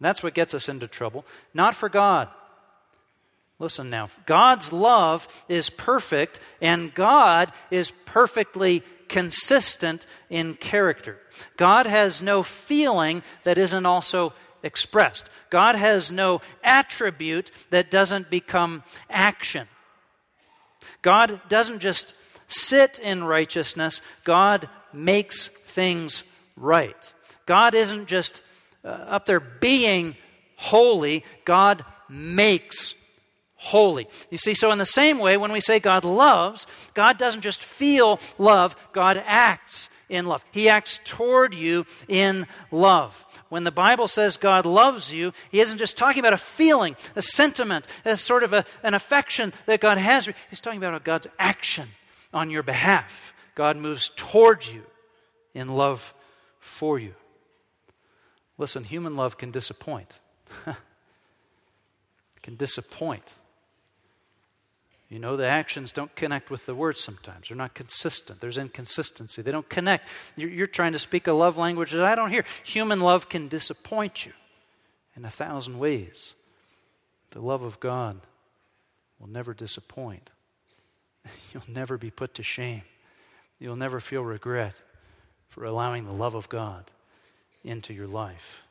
That's 0.00 0.22
what 0.22 0.34
gets 0.34 0.52
us 0.52 0.68
into 0.68 0.88
trouble. 0.88 1.24
Not 1.54 1.76
for 1.76 1.88
God. 1.88 2.28
Listen 3.60 3.90
now. 3.90 4.08
God's 4.26 4.72
love 4.72 5.28
is 5.48 5.70
perfect, 5.70 6.40
and 6.60 6.92
God 6.92 7.52
is 7.70 7.92
perfectly 8.06 8.82
consistent 9.08 10.06
in 10.28 10.54
character. 10.54 11.18
God 11.56 11.86
has 11.86 12.20
no 12.20 12.42
feeling 12.42 13.22
that 13.44 13.58
isn't 13.58 13.86
also 13.86 14.32
expressed. 14.62 15.28
God 15.50 15.76
has 15.76 16.10
no 16.10 16.40
attribute 16.62 17.50
that 17.70 17.90
doesn't 17.90 18.30
become 18.30 18.82
action. 19.10 19.68
God 21.02 21.40
doesn't 21.48 21.80
just 21.80 22.14
sit 22.46 22.98
in 22.98 23.24
righteousness, 23.24 24.00
God 24.24 24.68
makes 24.92 25.48
things 25.48 26.22
right. 26.56 27.12
God 27.46 27.74
isn't 27.74 28.06
just 28.06 28.42
uh, 28.84 28.88
up 28.88 29.26
there 29.26 29.40
being 29.40 30.16
holy, 30.56 31.24
God 31.44 31.84
makes 32.08 32.94
holy. 33.54 34.08
You 34.30 34.38
see, 34.38 34.54
so 34.54 34.70
in 34.72 34.78
the 34.78 34.84
same 34.84 35.18
way, 35.18 35.36
when 35.36 35.52
we 35.52 35.60
say 35.60 35.78
God 35.78 36.04
loves, 36.04 36.66
God 36.94 37.16
doesn't 37.16 37.42
just 37.42 37.62
feel 37.62 38.18
love, 38.38 38.76
God 38.92 39.22
acts 39.24 39.88
in 40.12 40.26
love. 40.26 40.44
He 40.52 40.68
acts 40.68 41.00
toward 41.04 41.54
you 41.54 41.86
in 42.06 42.46
love. 42.70 43.26
When 43.48 43.64
the 43.64 43.72
Bible 43.72 44.06
says 44.06 44.36
God 44.36 44.66
loves 44.66 45.12
you, 45.12 45.32
He 45.50 45.60
isn't 45.60 45.78
just 45.78 45.96
talking 45.96 46.20
about 46.20 46.34
a 46.34 46.38
feeling, 46.38 46.94
a 47.16 47.22
sentiment, 47.22 47.86
a 48.04 48.16
sort 48.16 48.44
of 48.44 48.52
a, 48.52 48.64
an 48.82 48.94
affection 48.94 49.52
that 49.66 49.80
God 49.80 49.98
has. 49.98 50.28
He's 50.50 50.60
talking 50.60 50.82
about 50.82 51.02
God's 51.02 51.26
action 51.38 51.88
on 52.32 52.50
your 52.50 52.62
behalf. 52.62 53.32
God 53.54 53.76
moves 53.76 54.10
towards 54.14 54.72
you 54.72 54.84
in 55.54 55.68
love 55.68 56.12
for 56.60 56.98
you. 56.98 57.14
Listen, 58.58 58.84
human 58.84 59.16
love 59.16 59.38
can 59.38 59.50
disappoint. 59.50 60.20
can 62.42 62.56
disappoint. 62.56 63.34
You 65.12 65.18
know, 65.18 65.36
the 65.36 65.46
actions 65.46 65.92
don't 65.92 66.16
connect 66.16 66.50
with 66.50 66.64
the 66.64 66.74
words 66.74 66.98
sometimes. 66.98 67.48
They're 67.48 67.56
not 67.56 67.74
consistent. 67.74 68.40
There's 68.40 68.56
inconsistency. 68.56 69.42
They 69.42 69.50
don't 69.50 69.68
connect. 69.68 70.08
You're, 70.36 70.48
you're, 70.48 70.66
trying 70.66 70.92
to 70.92 70.98
speak 70.98 71.26
a 71.26 71.34
love 71.34 71.58
language 71.58 71.92
that 71.92 72.02
I 72.02 72.14
don't 72.14 72.30
hear. 72.30 72.46
Human 72.64 72.98
love 72.98 73.28
can 73.28 73.46
disappoint 73.46 74.24
you 74.24 74.32
in 75.14 75.26
a 75.26 75.30
thousand 75.30 75.78
ways. 75.78 76.32
The 77.32 77.42
love 77.42 77.62
of 77.62 77.78
God 77.78 78.22
will 79.20 79.28
never 79.28 79.52
disappoint. 79.52 80.30
You'll 81.52 81.62
never 81.68 81.98
be 81.98 82.10
put 82.10 82.32
to 82.36 82.42
shame. 82.42 82.80
You'll 83.58 83.76
never 83.76 84.00
feel 84.00 84.24
regret 84.24 84.80
for 85.46 85.66
allowing 85.66 86.06
the 86.06 86.14
love 86.14 86.34
of 86.34 86.48
God 86.48 86.90
into 87.62 87.92
your 87.92 88.06
life. 88.06 88.62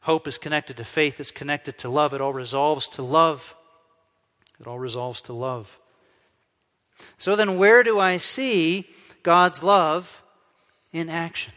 Hope 0.00 0.26
is 0.26 0.38
connected 0.38 0.76
to 0.78 0.84
faith, 0.84 1.20
is 1.20 1.30
connected 1.30 1.78
to 1.78 1.88
love. 1.88 2.12
It 2.12 2.20
all 2.20 2.32
resolves 2.32 2.88
to 2.88 3.02
love. 3.04 3.54
It 4.62 4.68
all 4.68 4.78
resolves 4.78 5.20
to 5.22 5.32
love. 5.32 5.78
So 7.18 7.34
then, 7.34 7.58
where 7.58 7.82
do 7.82 7.98
I 7.98 8.16
see 8.16 8.88
God's 9.24 9.62
love 9.62 10.22
in 10.92 11.08
action? 11.08 11.52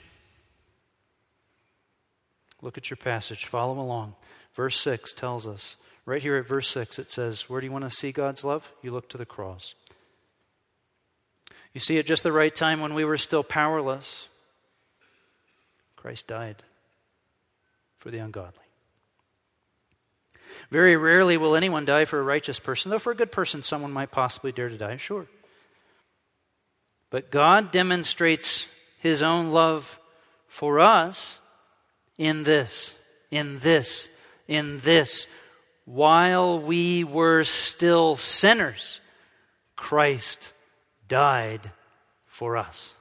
Look 2.63 2.79
at 2.79 2.89
your 2.89 2.97
passage, 2.97 3.45
follow 3.45 3.79
along. 3.79 4.15
Verse 4.55 4.79
6 4.79 5.13
tells 5.13 5.45
us, 5.45 5.75
right 6.05 6.21
here 6.21 6.35
at 6.37 6.47
verse 6.47 6.67
6, 6.69 6.97
it 6.97 7.11
says, 7.11 7.47
Where 7.47 7.61
do 7.61 7.67
you 7.67 7.71
want 7.71 7.83
to 7.83 7.91
see 7.91 8.11
God's 8.11 8.43
love? 8.43 8.71
You 8.81 8.89
look 8.89 9.07
to 9.09 9.17
the 9.17 9.25
cross. 9.25 9.75
You 11.73 11.81
see, 11.81 11.99
at 11.99 12.07
just 12.07 12.23
the 12.23 12.31
right 12.31 12.55
time 12.55 12.79
when 12.79 12.95
we 12.95 13.05
were 13.05 13.17
still 13.17 13.43
powerless, 13.43 14.29
Christ 15.95 16.27
died 16.27 16.63
for 17.99 18.09
the 18.09 18.17
ungodly. 18.17 18.64
Very 20.71 20.95
rarely 20.97 21.37
will 21.37 21.55
anyone 21.55 21.85
die 21.85 22.05
for 22.05 22.19
a 22.19 22.23
righteous 22.23 22.59
person, 22.59 22.91
though 22.91 22.99
for 22.99 23.11
a 23.11 23.15
good 23.15 23.31
person, 23.31 23.61
someone 23.61 23.91
might 23.91 24.11
possibly 24.11 24.51
dare 24.51 24.69
to 24.69 24.77
die, 24.77 24.97
sure. 24.97 25.27
But 27.09 27.31
God 27.31 27.71
demonstrates 27.71 28.67
his 28.99 29.21
own 29.21 29.51
love 29.51 29.99
for 30.47 30.79
us 30.79 31.39
in 32.17 32.43
this, 32.43 32.95
in 33.29 33.59
this, 33.59 34.09
in 34.47 34.79
this. 34.79 35.27
While 35.85 36.59
we 36.59 37.03
were 37.03 37.43
still 37.43 38.15
sinners, 38.15 39.01
Christ 39.75 40.51
died 41.07 41.71
for 42.25 42.57
us. 42.57 42.94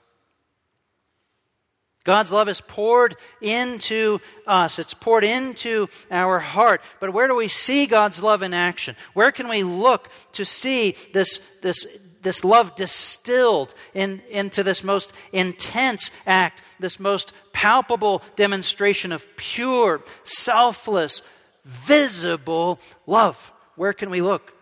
God's 2.04 2.32
love 2.32 2.50
is 2.50 2.60
poured 2.60 3.16
into 3.40 4.20
us. 4.46 4.78
It's 4.78 4.92
poured 4.92 5.24
into 5.24 5.88
our 6.10 6.38
heart. 6.38 6.82
But 7.00 7.14
where 7.14 7.28
do 7.28 7.34
we 7.34 7.48
see 7.48 7.86
God's 7.86 8.22
love 8.22 8.42
in 8.42 8.52
action? 8.52 8.94
Where 9.14 9.32
can 9.32 9.48
we 9.48 9.62
look 9.62 10.10
to 10.32 10.44
see 10.44 10.96
this, 11.14 11.38
this, 11.62 11.86
this 12.20 12.44
love 12.44 12.76
distilled 12.76 13.72
in, 13.94 14.20
into 14.30 14.62
this 14.62 14.84
most 14.84 15.14
intense 15.32 16.10
act, 16.26 16.60
this 16.78 17.00
most 17.00 17.32
palpable 17.54 18.22
demonstration 18.36 19.10
of 19.10 19.26
pure, 19.36 20.02
selfless, 20.24 21.22
visible 21.64 22.80
love? 23.06 23.50
Where 23.76 23.94
can 23.94 24.10
we 24.10 24.20
look? 24.20 24.52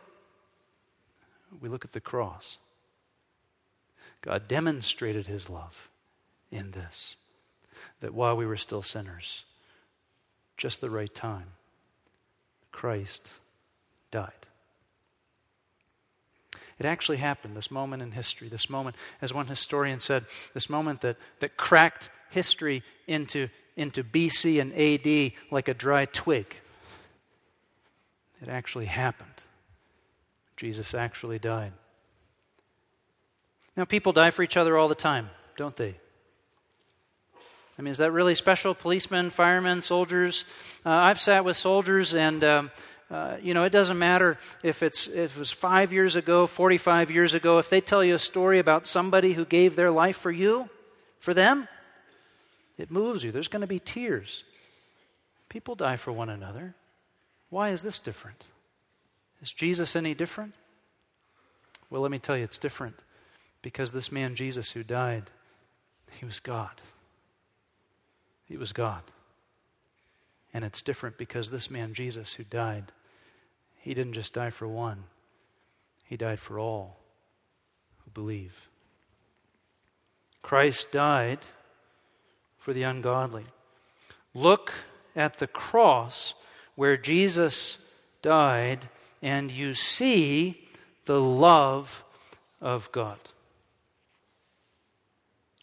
We 1.61 1.69
look 1.69 1.85
at 1.85 1.93
the 1.93 2.01
cross. 2.01 2.59
God 4.21 4.47
demonstrated 4.47 5.27
his 5.27 5.51
love 5.51 5.89
in 6.53 6.71
this 6.71 7.17
that 8.03 8.13
while 8.13 8.37
we 8.37 8.45
were 8.45 8.57
still 8.57 8.83
sinners, 8.83 9.45
just 10.57 10.81
the 10.81 10.91
right 10.91 11.15
time, 11.15 11.47
Christ 12.73 13.33
died. 14.11 14.33
It 16.81 16.85
actually 16.85 17.19
happened, 17.19 17.57
this 17.57 17.71
moment 17.71 18.03
in 18.03 18.11
history, 18.11 18.49
this 18.49 18.69
moment, 18.69 18.97
as 19.21 19.33
one 19.33 19.47
historian 19.47 20.01
said, 20.01 20.25
this 20.53 20.69
moment 20.69 21.01
that, 21.03 21.17
that 21.39 21.57
cracked 21.57 22.11
history 22.31 22.83
into, 23.07 23.49
into 23.77 24.03
BC 24.03 24.61
and 24.61 24.73
AD 24.75 25.33
like 25.53 25.69
a 25.69 25.75
dry 25.75 26.05
twig. 26.05 26.57
It 28.43 28.49
actually 28.49 28.87
happened. 28.87 29.29
Jesus 30.57 30.93
actually 30.93 31.39
died. 31.39 31.73
Now, 33.77 33.85
people 33.85 34.13
die 34.13 34.31
for 34.31 34.43
each 34.43 34.57
other 34.57 34.77
all 34.77 34.89
the 34.89 34.97
time, 34.97 35.31
don't 35.57 35.77
they? 35.77 35.95
I 37.79 37.83
mean, 37.83 37.91
is 37.91 37.99
that 37.99 38.13
really 38.13 38.35
special? 38.35 38.75
Policemen, 38.75 39.31
firemen, 39.31 39.83
soldiers? 39.83 40.45
Uh, 40.85 40.91
I've 40.91 41.21
sat 41.21 41.45
with 41.45 41.57
soldiers, 41.57 42.15
and 42.15 42.45
um, 42.45 42.71
uh, 43.11 43.37
you 43.43 43.55
know, 43.55 43.65
it 43.65 43.71
doesn't 43.71 43.99
matter 43.99 44.39
if 44.63 44.83
it's 44.83 45.07
if 45.07 45.37
it 45.37 45.39
was 45.39 45.51
five 45.51 45.93
years 45.93 46.15
ago, 46.15 46.47
forty-five 46.47 47.11
years 47.11 47.35
ago. 47.35 47.59
If 47.59 47.71
they 47.71 47.81
tell 47.81 48.05
you 48.05 48.15
a 48.15 48.19
story 48.19 48.59
about 48.59 48.87
somebody 48.87 49.33
who 49.33 49.45
gave 49.45 49.75
their 49.75 49.91
life 49.91 50.17
for 50.17 50.31
you, 50.31 50.69
for 51.19 51.35
them, 51.35 51.67
it 52.77 52.91
moves 52.91 53.25
you. 53.25 53.33
There's 53.33 53.49
going 53.49 53.63
to 53.63 53.67
be 53.67 53.79
tears. 53.79 54.45
People 55.49 55.75
die 55.75 55.97
for 55.97 56.13
one 56.13 56.31
another. 56.31 56.75
Why 57.51 57.71
is 57.71 57.83
this 57.83 58.01
different? 58.01 58.47
Is 59.41 59.53
Jesus 59.53 59.97
any 59.97 60.15
different? 60.15 60.55
Well, 61.91 62.01
let 62.01 62.11
me 62.11 62.19
tell 62.19 62.37
you, 62.37 62.43
it's 62.43 62.59
different 62.59 63.03
because 63.61 63.93
this 63.93 64.11
man 64.11 64.35
Jesus 64.35 64.73
who 64.73 64.83
died, 64.83 65.31
he 66.19 66.25
was 66.25 66.41
God. 66.41 66.81
He 68.53 68.59
was 68.59 68.75
God. 68.75 69.01
And 70.53 70.63
it's 70.63 70.83
different 70.83 71.17
because 71.17 71.49
this 71.49 71.71
man, 71.71 71.95
Jesus, 71.95 72.35
who 72.35 72.45
died, 72.45 72.93
he 73.81 73.95
didn't 73.95 74.13
just 74.13 74.35
die 74.35 74.51
for 74.51 74.69
one, 74.69 75.05
he 76.05 76.19
died 76.19 76.39
for 76.39 76.59
all 76.59 76.99
who 78.05 78.11
believe. 78.11 78.69
Christ 80.43 80.93
died 80.93 81.39
for 82.59 82.75
the 82.75 82.83
ungodly. 82.83 83.47
Look 84.35 84.75
at 85.17 85.39
the 85.39 85.47
cross 85.47 86.35
where 86.75 86.99
Jesus 86.99 87.79
died, 88.21 88.91
and 89.23 89.51
you 89.51 89.73
see 89.73 90.69
the 91.07 91.23
love 91.23 92.05
of 92.61 92.93
God. 92.93 93.19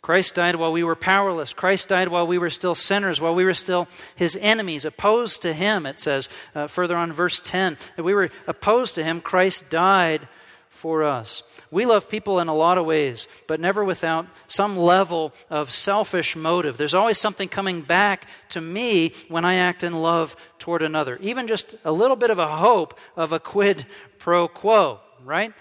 Christ 0.02 0.36
died 0.36 0.56
while 0.56 0.72
we 0.72 0.84
were 0.84 0.96
powerless. 0.96 1.52
Christ 1.52 1.90
died 1.90 2.08
while 2.08 2.26
we 2.26 2.38
were 2.38 2.50
still 2.50 2.76
sinners, 2.76 3.20
while 3.20 3.36
we 3.36 3.44
were 3.44 3.54
still 3.54 3.88
his 4.16 4.38
enemies, 4.40 4.86
opposed 4.86 5.42
to 5.42 5.54
him, 5.54 5.86
it 5.86 6.00
says 6.00 6.30
uh, 6.56 6.68
further 6.68 6.96
on 6.96 7.12
verse 7.12 7.40
10. 7.40 7.78
That 7.98 8.04
we 8.04 8.14
were 8.14 8.30
opposed 8.48 8.96
to 8.96 9.04
him, 9.04 9.20
Christ 9.20 9.70
died 9.70 10.28
for 10.70 11.04
us. 11.04 11.44
We 11.70 11.86
love 11.86 12.08
people 12.08 12.40
in 12.40 12.48
a 12.48 12.56
lot 12.56 12.78
of 12.78 12.86
ways, 12.86 13.28
but 13.48 13.60
never 13.60 13.84
without 13.84 14.28
some 14.48 14.78
level 14.78 15.34
of 15.50 15.70
selfish 15.70 16.38
motive. 16.38 16.78
There's 16.78 16.94
always 16.94 17.18
something 17.18 17.50
coming 17.50 17.82
back 17.82 18.26
to 18.50 18.62
me 18.62 19.12
when 19.28 19.44
I 19.44 19.56
act 19.56 19.84
in 19.84 20.02
love 20.02 20.38
toward 20.60 20.82
another. 20.82 21.18
Even 21.18 21.48
just 21.48 21.76
a 21.84 21.92
little 21.92 22.16
bit 22.16 22.30
of 22.30 22.40
a 22.40 22.48
hope 22.48 22.98
of 23.18 23.34
a 23.34 23.40
quid 23.40 23.86
pro 24.18 24.48
quo, 24.48 25.02
right? 25.26 25.54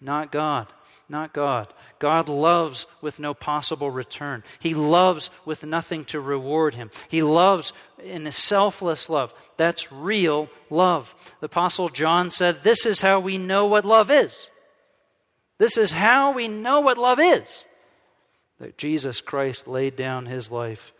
Not 0.00 0.30
God 0.30 0.68
not 1.10 1.32
God. 1.32 1.72
God 1.98 2.28
loves 2.28 2.86
with 3.00 3.18
no 3.18 3.34
possible 3.34 3.90
return. 3.90 4.42
He 4.58 4.74
loves 4.74 5.28
with 5.44 5.64
nothing 5.64 6.04
to 6.06 6.20
reward 6.20 6.74
him. 6.74 6.90
He 7.08 7.22
loves 7.22 7.72
in 8.02 8.26
a 8.26 8.32
selfless 8.32 9.10
love. 9.10 9.34
That's 9.56 9.92
real 9.92 10.48
love. 10.70 11.14
The 11.40 11.46
Apostle 11.46 11.88
John 11.88 12.30
said, 12.30 12.62
This 12.62 12.86
is 12.86 13.00
how 13.00 13.20
we 13.20 13.36
know 13.36 13.66
what 13.66 13.84
love 13.84 14.10
is. 14.10 14.48
This 15.58 15.76
is 15.76 15.92
how 15.92 16.32
we 16.32 16.48
know 16.48 16.80
what 16.80 16.96
love 16.96 17.20
is. 17.20 17.66
That 18.58 18.78
Jesus 18.78 19.20
Christ 19.20 19.68
laid 19.68 19.96
down 19.96 20.26
his 20.26 20.50
life 20.50 20.92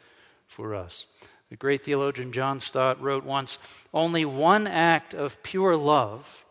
for 0.47 0.75
us. 0.75 1.07
The 1.51 1.57
great 1.57 1.83
theologian 1.85 2.33
John 2.33 2.61
Stott 2.61 3.01
wrote 3.01 3.25
once 3.25 3.59
Only 3.95 4.25
one 4.25 4.67
act 4.67 5.15
of 5.15 5.43
pure 5.43 5.77
love 5.77 6.45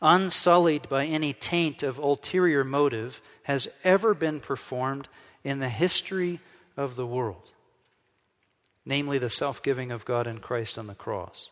unsullied 0.00 0.88
by 0.88 1.04
any 1.06 1.32
taint 1.32 1.82
of 1.82 1.98
ulterior 1.98 2.64
motive, 2.64 3.20
has 3.44 3.68
ever 3.84 4.14
been 4.14 4.40
performed 4.40 5.08
in 5.44 5.58
the 5.58 5.68
history 5.68 6.40
of 6.76 6.96
the 6.96 7.06
world, 7.06 7.50
namely 8.84 9.18
the 9.18 9.30
self 9.30 9.62
giving 9.62 9.90
of 9.90 10.04
God 10.04 10.26
in 10.26 10.38
Christ 10.38 10.78
on 10.78 10.86
the 10.86 10.94
cross. 10.94 11.48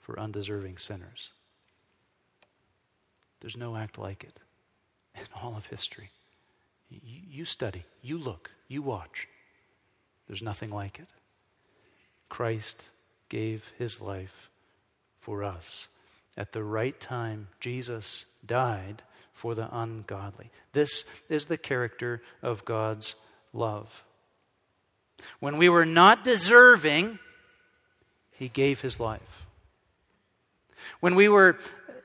for 0.00 0.18
undeserving 0.18 0.76
sinners. 0.76 1.30
There's 3.40 3.56
no 3.56 3.76
act 3.76 3.96
like 3.96 4.24
it 4.24 4.40
in 5.14 5.26
all 5.40 5.56
of 5.56 5.66
history. 5.66 6.10
You, 6.88 7.00
you 7.30 7.44
study, 7.44 7.84
you 8.02 8.18
look, 8.18 8.50
you 8.66 8.82
watch. 8.82 9.28
There's 10.26 10.42
nothing 10.42 10.70
like 10.70 10.98
it. 10.98 11.08
Christ 12.28 12.88
gave 13.28 13.72
his 13.78 14.00
life 14.00 14.50
for 15.20 15.44
us. 15.44 15.86
At 16.36 16.52
the 16.52 16.62
right 16.62 16.98
time, 16.98 17.48
Jesus 17.58 18.24
died 18.44 19.02
for 19.32 19.54
the 19.54 19.68
ungodly. 19.76 20.50
This 20.72 21.04
is 21.28 21.46
the 21.46 21.58
character 21.58 22.22
of 22.42 22.64
God's 22.64 23.14
love. 23.52 24.04
When 25.38 25.56
we 25.56 25.68
were 25.68 25.86
not 25.86 26.24
deserving, 26.24 27.18
he 28.32 28.48
gave 28.48 28.80
his 28.80 29.00
life. 29.00 29.46
When 31.00 31.14
we 31.14 31.28
were 31.28 31.58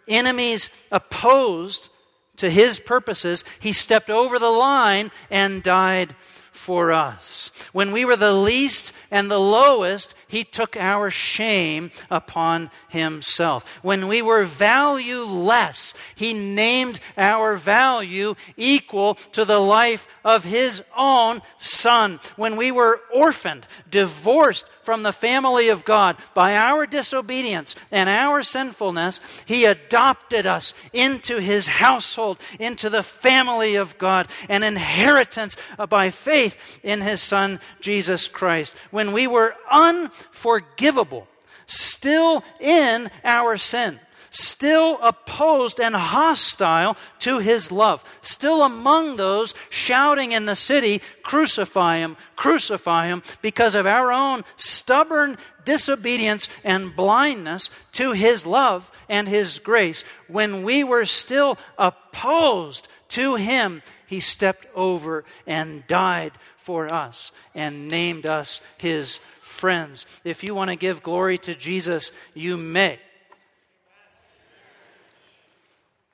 enemies 0.08 0.70
opposed 0.92 1.90
to 2.38 2.50
his 2.50 2.80
purposes, 2.80 3.44
he 3.60 3.72
stepped 3.72 4.10
over 4.10 4.38
the 4.38 4.50
line 4.50 5.12
and 5.30 5.64
died 5.64 6.16
for 6.56 6.91
us. 6.91 7.52
When 7.74 7.91
we 7.91 8.06
were 8.06 8.15
the 8.15 8.34
least 8.34 8.94
and 9.12 9.30
the 9.30 9.39
lowest, 9.39 10.15
he 10.28 10.44
took 10.44 10.78
our 10.78 11.12
shame 11.12 11.91
upon 12.10 12.72
himself. 12.88 13.80
When 13.84 14.08
we 14.08 14.22
were 14.22 14.46
valueless, 14.46 15.94
he 16.15 16.34
named 16.34 17.00
our 17.18 17.56
value 17.56 18.36
equal 18.58 19.15
to 19.34 19.46
the 19.46 19.60
life 19.60 20.08
of 20.24 20.46
his 20.46 20.82
own 20.98 21.41
son. 21.58 22.20
When 22.36 22.56
we 22.56 22.72
were 22.72 23.02
orphaned, 23.13 23.68
divorced 23.89 24.70
from 24.82 25.04
the 25.04 25.13
family 25.13 25.70
of 25.70 25.84
God 25.84 26.18
by 26.34 26.56
our 26.56 26.86
disobedience 26.86 27.76
and 27.91 28.08
our 28.08 28.44
sinfulness, 28.44 29.20
he 29.46 29.65
adopted 29.65 30.46
us 30.46 30.74
into 30.94 31.39
his 31.39 31.68
household, 31.68 32.39
into 32.60 32.89
the 32.89 33.04
family 33.04 33.76
of 33.76 33.98
God, 33.98 34.28
an 34.48 34.63
inheritance 34.63 35.58
by 35.89 36.10
faith 36.10 36.45
in 36.84 37.02
his 37.02 37.22
son 37.22 37.60
Jesus 37.80 38.28
Christ. 38.28 38.76
When 38.92 39.14
we 39.14 39.28
were 39.28 39.56
unforgivable, 39.72 41.28
still 41.66 42.44
in 42.60 43.10
our 43.24 43.58
sin, 43.58 44.00
still 44.30 45.00
opposed 45.02 45.80
and 45.80 45.96
hostile 45.96 46.98
to 47.20 47.40
his 47.40 47.72
love, 47.72 48.04
still 48.22 48.64
among 48.64 49.16
those 49.16 49.54
shouting 49.70 50.34
in 50.34 50.46
the 50.46 50.56
city, 50.56 51.02
Crucify 51.24 51.98
him, 51.98 52.18
crucify 52.36 53.08
him, 53.08 53.24
because 53.42 53.76
of 53.76 53.86
our 53.86 54.12
own 54.12 54.44
stubborn 54.58 55.38
disobedience 55.64 56.50
and 56.64 56.96
blindness 56.96 57.70
to 57.94 58.12
his 58.12 58.46
love 58.46 58.92
and 59.10 59.28
his 59.28 59.58
grace. 59.60 60.04
When 60.28 60.64
we 60.64 60.84
were 60.84 61.06
still 61.06 61.58
opposed 61.78 62.88
to 63.10 63.36
him, 63.36 63.82
he 64.08 64.20
stepped 64.20 64.68
over 64.76 65.24
and 65.48 65.86
died 65.88 66.34
for 66.58 66.94
us 66.94 67.32
and 67.54 67.88
named 67.88 68.26
us 68.28 68.62
his 68.78 69.20
friends. 69.41 70.06
If 70.24 70.44
you 70.44 70.56
want 70.56 70.70
to 70.70 70.76
give 70.76 71.04
glory 71.04 71.38
to 71.39 71.56
Jesus, 71.56 72.12
you 72.34 72.58
may. 72.58 73.00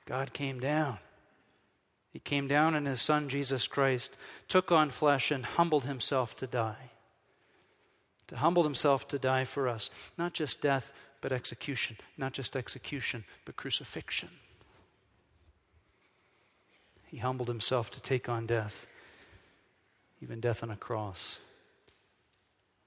God 0.06 0.32
came 0.32 0.60
down. 0.60 0.98
He 2.12 2.18
came 2.18 2.46
down 2.46 2.74
in 2.74 2.84
his 2.84 3.00
Son, 3.00 3.28
Jesus 3.28 3.66
Christ, 3.66 4.16
took 4.46 4.70
on 4.70 4.90
flesh, 4.90 5.30
and 5.30 5.44
humbled 5.44 5.84
himself 5.84 6.36
to 6.36 6.46
die. 6.46 6.90
To 8.26 8.36
humble 8.36 8.64
himself 8.64 9.08
to 9.08 9.18
die 9.18 9.44
for 9.44 9.66
us. 9.68 9.90
Not 10.18 10.34
just 10.34 10.60
death, 10.60 10.92
but 11.22 11.32
execution. 11.32 11.96
Not 12.18 12.34
just 12.34 12.54
execution, 12.54 13.24
but 13.46 13.56
crucifixion. 13.56 14.28
He 17.12 17.18
humbled 17.18 17.48
himself 17.48 17.90
to 17.90 18.00
take 18.00 18.26
on 18.30 18.46
death, 18.46 18.86
even 20.22 20.40
death 20.40 20.62
on 20.62 20.70
a 20.70 20.76
cross 20.76 21.40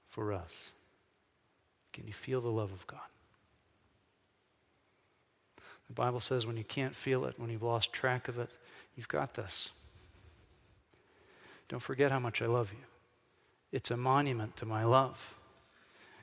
for 0.08 0.32
us. 0.32 0.70
Can 1.92 2.08
you 2.08 2.12
feel 2.12 2.40
the 2.40 2.48
love 2.48 2.72
of 2.72 2.84
God? 2.88 2.98
The 5.86 5.94
Bible 5.94 6.18
says 6.18 6.44
when 6.44 6.56
you 6.56 6.64
can't 6.64 6.96
feel 6.96 7.24
it, 7.24 7.38
when 7.38 7.50
you've 7.50 7.62
lost 7.62 7.92
track 7.92 8.26
of 8.26 8.36
it, 8.40 8.50
you've 8.96 9.06
got 9.06 9.34
this. 9.34 9.70
Don't 11.68 11.78
forget 11.78 12.10
how 12.10 12.18
much 12.18 12.42
I 12.42 12.46
love 12.46 12.72
you. 12.72 12.84
It's 13.70 13.92
a 13.92 13.96
monument 13.96 14.56
to 14.56 14.66
my 14.66 14.84
love. 14.84 15.36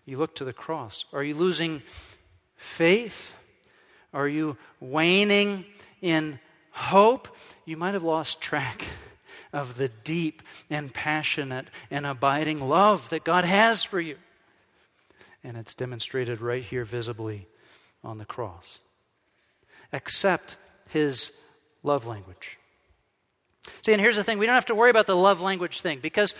You 0.05 0.17
look 0.17 0.35
to 0.35 0.43
the 0.43 0.51
cross. 0.51 1.05
Are 1.13 1.23
you 1.23 1.35
losing 1.35 1.81
faith? 2.57 3.35
Are 4.13 4.27
you 4.27 4.57
waning 4.81 5.63
in 6.01 6.39
hope? 6.73 7.27
You 7.65 7.77
might 7.77 7.93
have 7.93 8.03
lost 8.03 8.41
track 8.41 8.85
of 9.53 9.77
the 9.77 9.89
deep 9.89 10.41
and 10.69 10.93
passionate 10.93 11.69
and 11.89 12.05
abiding 12.05 12.67
love 12.67 13.09
that 13.09 13.23
God 13.23 13.45
has 13.45 13.83
for 13.83 14.01
you. 14.01 14.17
And 15.43 15.57
it's 15.57 15.75
demonstrated 15.75 16.41
right 16.41 16.63
here 16.63 16.85
visibly 16.85 17.47
on 18.03 18.17
the 18.17 18.25
cross. 18.25 18.79
Accept 19.91 20.57
his 20.89 21.31
love 21.83 22.05
language. 22.07 22.57
See, 23.81 23.93
and 23.93 24.01
here's 24.01 24.17
the 24.17 24.23
thing 24.23 24.39
we 24.39 24.45
don't 24.45 24.55
have 24.55 24.65
to 24.65 24.75
worry 24.75 24.89
about 24.89 25.07
the 25.07 25.15
love 25.15 25.39
language 25.39 25.81
thing 25.81 25.99
because 26.01 26.35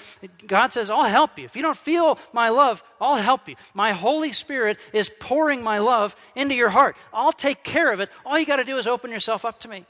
God 0.46 0.74
says, 0.74 0.90
I'll 0.90 1.04
help 1.04 1.40
you. 1.40 1.46
If 1.46 1.56
you 1.56 1.62
don't 1.62 1.78
feel 1.78 2.18
my 2.34 2.50
love, 2.50 2.84
I'll 3.00 3.16
help 3.16 3.48
you. 3.48 3.56
My 3.74 3.92
Holy 3.92 4.34
Spirit 4.34 4.78
is 4.92 5.10
pouring 5.20 5.64
my 5.64 5.78
love 5.80 6.16
into 6.36 6.56
your 6.56 6.70
heart. 6.70 6.98
I'll 7.14 7.32
take 7.32 7.64
care 7.64 7.94
of 7.94 8.00
it. 8.00 8.10
All 8.26 8.38
you 8.38 8.46
got 8.46 8.58
to 8.58 8.66
do 8.66 8.78
is 8.78 8.88
open 8.88 9.12
yourself 9.12 9.46
up 9.46 9.60
to 9.62 9.70
me. 9.70 9.86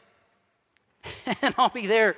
and 1.42 1.54
I'll 1.58 1.70
be 1.70 1.88
there, 1.88 2.16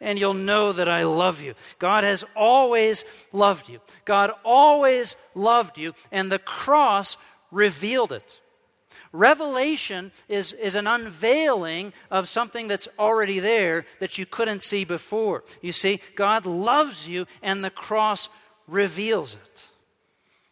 and 0.00 0.18
you'll 0.18 0.34
know 0.34 0.72
that 0.72 0.88
I 0.88 1.04
love 1.04 1.40
you. 1.40 1.54
God 1.78 2.04
has 2.04 2.24
always 2.36 3.04
loved 3.32 3.68
you. 3.68 3.80
God 4.04 4.32
always 4.44 5.16
loved 5.34 5.78
you, 5.78 5.94
and 6.12 6.30
the 6.30 6.38
cross 6.38 7.16
revealed 7.50 8.12
it. 8.12 8.40
Revelation 9.12 10.12
is, 10.28 10.52
is 10.52 10.74
an 10.74 10.86
unveiling 10.86 11.92
of 12.10 12.28
something 12.28 12.68
that's 12.68 12.88
already 12.98 13.38
there 13.38 13.86
that 14.00 14.18
you 14.18 14.26
couldn't 14.26 14.62
see 14.62 14.84
before. 14.84 15.44
You 15.62 15.72
see, 15.72 16.00
God 16.14 16.44
loves 16.44 17.08
you, 17.08 17.26
and 17.42 17.64
the 17.64 17.70
cross 17.70 18.28
reveals 18.66 19.34
it. 19.34 19.68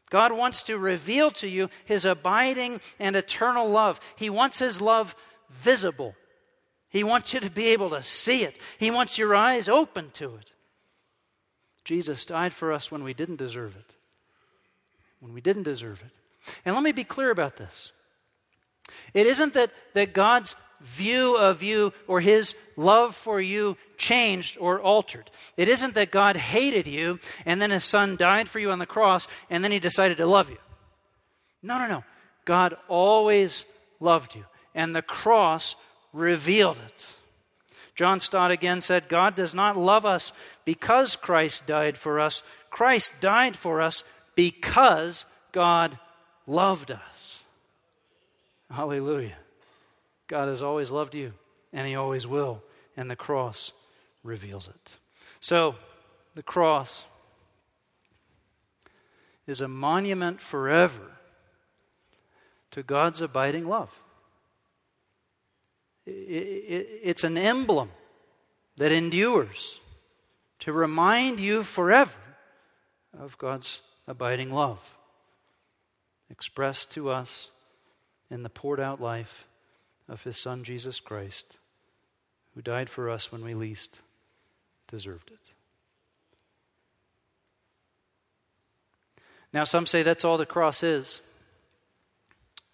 God 0.09 0.33
wants 0.33 0.62
to 0.65 0.79
reveal 0.79 1.31
to 1.33 1.49
you 1.49 1.69
his 1.85 2.05
abiding 2.05 2.81
and 2.99 3.17
eternal 3.17 3.69
love. 3.69 4.01
He 4.15 4.31
wants 4.31 4.59
his 4.59 4.81
love 4.81 5.15
visible. 5.51 6.15
He 6.88 7.05
wants 7.05 7.35
you 7.35 7.40
to 7.40 7.51
be 7.51 7.68
able 7.68 7.90
to 7.90 8.03
see 8.03 8.44
it, 8.44 8.57
He 8.79 8.90
wants 8.90 9.18
your 9.18 9.35
eyes 9.35 9.68
open 9.68 10.11
to 10.14 10.37
it. 10.37 10.53
Jesus 11.85 12.27
died 12.27 12.53
for 12.53 12.72
us 12.72 12.90
when 12.90 13.05
we 13.05 13.14
didn't 13.14 13.37
deserve 13.37 13.77
it. 13.77 13.94
When 15.20 15.33
we 15.33 15.40
didn't 15.40 15.62
deserve 15.62 16.03
it. 16.05 16.18
And 16.64 16.75
let 16.75 16.83
me 16.83 16.90
be 16.90 17.05
clear 17.05 17.31
about 17.31 17.57
this. 17.57 17.92
It 19.14 19.27
isn't 19.27 19.55
that, 19.55 19.70
that 19.94 20.12
God's 20.12 20.57
view 20.81 21.37
of 21.37 21.62
you 21.62 21.92
or 22.07 22.20
his 22.20 22.55
love 22.77 23.14
for 23.14 23.40
you 23.40 23.77
changed 23.96 24.59
or 24.61 24.81
altered. 24.81 25.31
It 25.57 25.68
isn't 25.68 25.94
that 25.94 26.11
God 26.11 26.37
hated 26.37 26.87
you 26.87 27.18
and 27.44 27.62
then 27.62 27.70
his 27.70 27.85
son 27.85 28.16
died 28.16 28.49
for 28.49 28.59
you 28.59 28.70
on 28.70 28.79
the 28.79 28.87
cross 28.87 29.27
and 29.49 29.64
then 29.64 29.72
he 29.72 29.79
decided 29.79 30.18
to 30.18 30.27
love 30.27 30.51
you. 30.51 30.59
No, 31.62 31.79
no, 31.79 31.88
no. 31.88 32.05
God 32.44 32.77
always 32.88 33.64
loved 34.01 34.35
you. 34.35 34.44
And 34.75 34.94
the 34.94 35.03
cross 35.03 35.75
revealed 36.17 36.81
it. 36.85 37.15
John 37.95 38.21
Stott 38.21 38.51
again 38.51 38.81
said, 38.81 39.09
God 39.09 39.35
does 39.35 39.55
not 39.55 39.77
love 39.77 40.05
us 40.05 40.33
because 40.65 41.15
Christ 41.17 41.67
died 41.67 41.97
for 41.97 42.19
us. 42.19 42.43
Christ 42.71 43.13
died 43.21 43.57
for 43.57 43.81
us 43.81 44.03
because 44.35 45.25
God 45.53 45.99
loved 46.47 46.91
us. 46.91 47.45
Hallelujah. 48.71 49.37
God 50.27 50.49
has 50.49 50.61
always 50.63 50.91
loved 50.91 51.15
you, 51.15 51.33
and 51.73 51.87
He 51.87 51.95
always 51.95 52.27
will, 52.27 52.63
and 52.97 53.11
the 53.11 53.17
cross 53.17 53.73
reveals 54.25 54.69
it. 54.69 54.95
So, 55.41 55.77
the 56.35 56.43
cross 56.43 57.07
is 59.47 59.61
a 59.61 59.69
monument 59.69 60.41
forever 60.41 61.13
to 62.73 62.83
God's 62.83 63.23
abiding 63.23 63.69
love 63.69 64.01
it's 66.07 67.25
an 67.25 67.37
emblem 67.37 67.90
that 68.77 68.92
endures 68.92 69.81
to 70.61 70.73
remind 70.73 71.40
you 71.40 71.62
forever 71.62 72.12
of 73.19 73.37
God's 73.38 73.83
abiding 74.07 74.53
love 74.53 74.95
expressed 76.31 76.90
to 76.92 77.11
us 77.11 77.51
in 78.31 78.42
the 78.42 78.49
poured 78.49 78.81
out 78.81 79.01
life 79.01 79.47
of 80.09 80.25
His 80.25 80.37
Son 80.37 80.64
Jesus 80.64 81.01
Christ, 81.01 81.59
who 82.55 82.62
died 82.62 82.88
for 82.88 83.11
us 83.11 83.31
when 83.31 83.45
we 83.45 83.55
least 83.55 84.01
deserved 84.88 85.31
it. 85.31 85.53
Now, 89.53 89.64
some 89.64 89.87
say 89.87 90.03
that's 90.03 90.25
all 90.25 90.38
the 90.38 90.47
cross 90.47 90.83
is. 90.83 91.21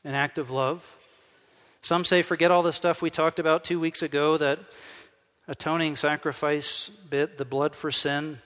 an 0.04 0.14
act 0.14 0.38
of 0.38 0.50
love. 0.50 0.96
Some 1.82 2.04
say, 2.04 2.22
forget 2.22 2.52
all 2.52 2.62
the 2.62 2.72
stuff 2.72 3.02
we 3.02 3.10
talked 3.10 3.40
about 3.40 3.64
two 3.64 3.80
weeks 3.80 4.02
ago 4.02 4.36
that 4.36 4.60
atoning 5.48 5.96
sacrifice 5.96 6.90
bit, 7.10 7.38
the 7.38 7.44
blood 7.44 7.74
for 7.74 7.90
sin. 7.90 8.38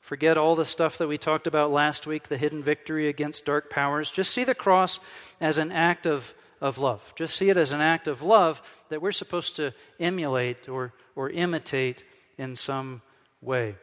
Forget 0.00 0.38
all 0.38 0.54
the 0.54 0.64
stuff 0.64 0.96
that 0.98 1.08
we 1.08 1.18
talked 1.18 1.48
about 1.48 1.72
last 1.72 2.06
week, 2.06 2.28
the 2.28 2.36
hidden 2.36 2.62
victory 2.62 3.08
against 3.08 3.44
dark 3.44 3.68
powers. 3.68 4.12
Just 4.12 4.32
see 4.32 4.44
the 4.44 4.54
cross 4.54 5.00
as 5.40 5.58
an 5.58 5.72
act 5.72 6.06
of, 6.06 6.34
of 6.60 6.78
love. 6.78 7.12
Just 7.16 7.36
see 7.36 7.50
it 7.50 7.56
as 7.56 7.72
an 7.72 7.80
act 7.80 8.06
of 8.06 8.22
love 8.22 8.62
that 8.90 9.02
we're 9.02 9.10
supposed 9.10 9.56
to 9.56 9.74
emulate 9.98 10.68
or, 10.68 10.92
or 11.16 11.30
imitate 11.30 12.04
in 12.38 12.54
some 12.54 13.02
way. 13.42 13.74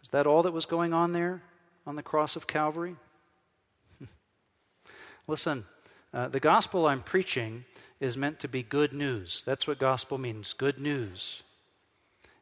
Is 0.00 0.10
that 0.10 0.28
all 0.28 0.44
that 0.44 0.52
was 0.52 0.64
going 0.64 0.94
on 0.94 1.10
there 1.10 1.42
on 1.84 1.96
the 1.96 2.04
cross 2.04 2.36
of 2.36 2.46
Calvary? 2.46 2.94
Listen, 5.26 5.64
uh, 6.12 6.28
the 6.28 6.40
gospel 6.40 6.86
I'm 6.86 7.02
preaching 7.02 7.64
is 8.00 8.16
meant 8.16 8.38
to 8.40 8.48
be 8.48 8.62
good 8.62 8.92
news. 8.92 9.42
That's 9.44 9.66
what 9.66 9.78
gospel 9.78 10.18
means 10.18 10.52
good 10.52 10.78
news. 10.78 11.42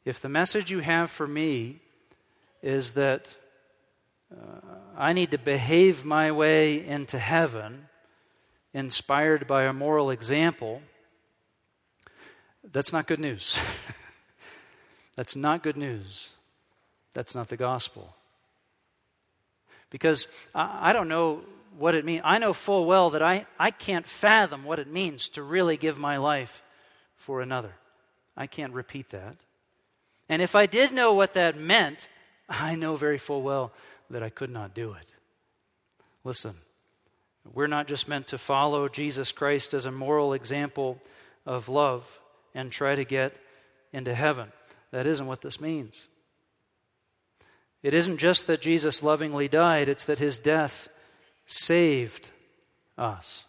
If 0.05 0.20
the 0.20 0.29
message 0.29 0.70
you 0.70 0.81
have 0.81 1.11
for 1.11 1.26
me 1.26 1.81
is 2.62 2.92
that 2.92 3.35
uh, 4.33 4.61
I 4.96 5.12
need 5.12 5.31
to 5.33 5.38
behave 5.38 6.05
my 6.05 6.31
way 6.31 6.87
into 6.87 7.18
heaven, 7.18 7.88
inspired 8.72 9.46
by 9.46 9.64
a 9.64 9.72
moral 9.72 10.11
example, 10.11 10.83
that's 12.62 12.92
not 12.92 13.07
good 13.07 13.20
news. 13.20 13.59
that's 15.16 15.35
not 15.35 15.62
good 15.62 15.76
news. 15.76 16.31
That's 17.14 17.35
not 17.35 17.48
the 17.48 17.57
gospel. 17.57 18.14
Because 19.90 20.29
I, 20.55 20.90
I 20.90 20.92
don't 20.92 21.09
know 21.09 21.42
what 21.79 21.95
it 21.95 22.05
means. 22.05 22.23
I 22.25 22.39
know 22.39 22.53
full 22.53 22.87
well 22.87 23.11
that 23.11 23.23
I, 23.23 23.47
I 23.59 23.71
can't 23.71 24.07
fathom 24.07 24.65
what 24.65 24.79
it 24.79 24.89
means 24.89 25.29
to 25.31 25.43
really 25.43 25.77
give 25.77 25.99
my 25.99 26.17
life 26.17 26.62
for 27.17 27.41
another. 27.41 27.75
I 28.37 28.47
can't 28.47 28.73
repeat 28.73 29.11
that. 29.11 29.37
And 30.29 30.43
if 30.43 30.55
I 30.55 30.67
did 30.67 30.93
know 30.93 31.12
what 31.12 31.35
that 31.35 31.57
meant, 31.57 32.09
I 32.49 32.75
know 32.75 32.97
very 32.97 33.19
full 33.19 33.43
well 33.43 33.73
that 34.11 34.23
I 34.23 34.29
could 34.29 34.51
not 34.51 34.75
do 34.75 34.93
it. 34.93 35.12
Listen, 36.25 36.55
we're 37.55 37.67
not 37.67 37.87
just 37.87 38.09
meant 38.09 38.27
to 38.29 38.39
follow 38.39 38.89
Jesus 38.89 39.33
Christ 39.33 39.75
as 39.75 39.87
a 39.87 39.93
moral 39.93 40.33
example 40.33 41.01
of 41.45 41.69
love 41.69 42.21
and 42.55 42.73
try 42.73 42.95
to 42.95 43.05
get 43.05 43.37
into 43.93 44.15
heaven. 44.15 44.53
That 44.91 45.07
isn't 45.07 45.27
what 45.27 45.43
this 45.43 45.61
means. 45.61 46.07
It 47.83 47.95
isn't 47.95 48.17
just 48.17 48.47
that 48.49 48.61
Jesus 48.61 49.03
lovingly 49.03 49.47
died, 49.47 49.89
it's 49.89 50.05
that 50.05 50.19
his 50.19 50.39
death 50.39 50.89
saved 51.46 52.30
us. 52.98 53.46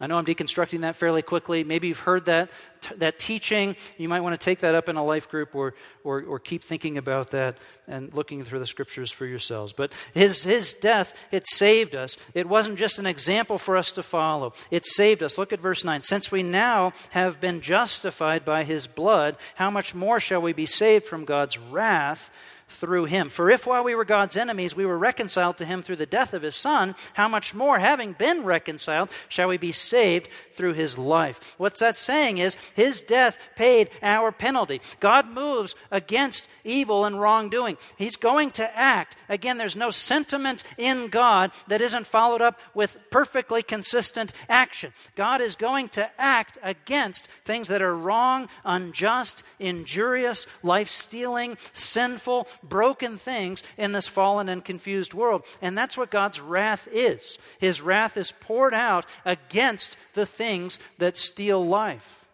I 0.00 0.06
know 0.06 0.16
I'm 0.16 0.24
deconstructing 0.24 0.82
that 0.82 0.94
fairly 0.94 1.22
quickly. 1.22 1.64
Maybe 1.64 1.88
you've 1.88 1.98
heard 1.98 2.26
that, 2.26 2.50
t- 2.80 2.94
that 2.96 3.18
teaching. 3.18 3.74
You 3.96 4.08
might 4.08 4.20
want 4.20 4.40
to 4.40 4.44
take 4.44 4.60
that 4.60 4.76
up 4.76 4.88
in 4.88 4.94
a 4.94 5.04
life 5.04 5.28
group 5.28 5.56
or, 5.56 5.74
or, 6.04 6.22
or 6.22 6.38
keep 6.38 6.62
thinking 6.62 6.96
about 6.98 7.32
that 7.32 7.58
and 7.88 8.14
looking 8.14 8.44
through 8.44 8.60
the 8.60 8.66
scriptures 8.66 9.10
for 9.10 9.26
yourselves. 9.26 9.72
But 9.72 9.92
his, 10.14 10.44
his 10.44 10.72
death, 10.72 11.14
it 11.32 11.48
saved 11.48 11.96
us. 11.96 12.16
It 12.32 12.48
wasn't 12.48 12.78
just 12.78 13.00
an 13.00 13.06
example 13.06 13.58
for 13.58 13.76
us 13.76 13.90
to 13.92 14.04
follow, 14.04 14.52
it 14.70 14.84
saved 14.84 15.22
us. 15.24 15.36
Look 15.36 15.52
at 15.52 15.60
verse 15.60 15.84
9. 15.84 16.02
Since 16.02 16.30
we 16.30 16.44
now 16.44 16.92
have 17.10 17.40
been 17.40 17.60
justified 17.60 18.44
by 18.44 18.62
his 18.62 18.86
blood, 18.86 19.36
how 19.56 19.70
much 19.70 19.96
more 19.96 20.20
shall 20.20 20.40
we 20.40 20.52
be 20.52 20.66
saved 20.66 21.06
from 21.06 21.24
God's 21.24 21.58
wrath? 21.58 22.30
Through 22.68 23.06
him. 23.06 23.30
For 23.30 23.50
if 23.50 23.66
while 23.66 23.82
we 23.82 23.94
were 23.94 24.04
God's 24.04 24.36
enemies, 24.36 24.76
we 24.76 24.86
were 24.86 24.98
reconciled 24.98 25.56
to 25.58 25.64
him 25.64 25.82
through 25.82 25.96
the 25.96 26.06
death 26.06 26.34
of 26.34 26.42
his 26.42 26.54
Son, 26.54 26.94
how 27.14 27.28
much 27.28 27.54
more, 27.54 27.78
having 27.78 28.12
been 28.12 28.44
reconciled, 28.44 29.10
shall 29.28 29.48
we 29.48 29.56
be 29.56 29.72
saved 29.72 30.28
through 30.52 30.74
his 30.74 30.98
life? 30.98 31.54
What's 31.58 31.80
that 31.80 31.96
saying 31.96 32.38
is 32.38 32.56
his 32.74 33.00
death 33.00 33.38
paid 33.56 33.90
our 34.02 34.30
penalty. 34.32 34.80
God 35.00 35.28
moves 35.28 35.74
against 35.90 36.48
evil 36.64 37.04
and 37.04 37.20
wrongdoing. 37.20 37.78
He's 37.96 38.16
going 38.16 38.50
to 38.52 38.78
act. 38.78 39.16
Again, 39.28 39.58
there's 39.58 39.76
no 39.76 39.90
sentiment 39.90 40.62
in 40.76 41.08
God 41.08 41.52
that 41.68 41.80
isn't 41.80 42.06
followed 42.06 42.42
up 42.42 42.60
with 42.74 42.98
perfectly 43.10 43.62
consistent 43.62 44.32
action. 44.48 44.92
God 45.14 45.40
is 45.40 45.56
going 45.56 45.88
to 45.90 46.10
act 46.20 46.58
against 46.62 47.28
things 47.44 47.68
that 47.68 47.82
are 47.82 47.96
wrong, 47.96 48.48
unjust, 48.64 49.42
injurious, 49.58 50.46
life 50.62 50.90
stealing, 50.90 51.56
sinful, 51.72 52.46
broken 52.62 53.18
things 53.18 53.62
in 53.76 53.92
this 53.92 54.08
fallen 54.08 54.48
and 54.48 54.64
confused 54.64 55.14
world. 55.14 55.44
And 55.62 55.76
that's 55.76 55.96
what 55.96 56.10
God's 56.10 56.40
wrath 56.40 56.88
is. 56.92 57.38
His 57.58 57.80
wrath 57.80 58.16
is 58.16 58.32
poured 58.32 58.74
out 58.74 59.06
against 59.24 59.96
the 60.14 60.26
things 60.26 60.78
that 60.98 61.16
steal 61.16 61.66
life. 61.66 62.24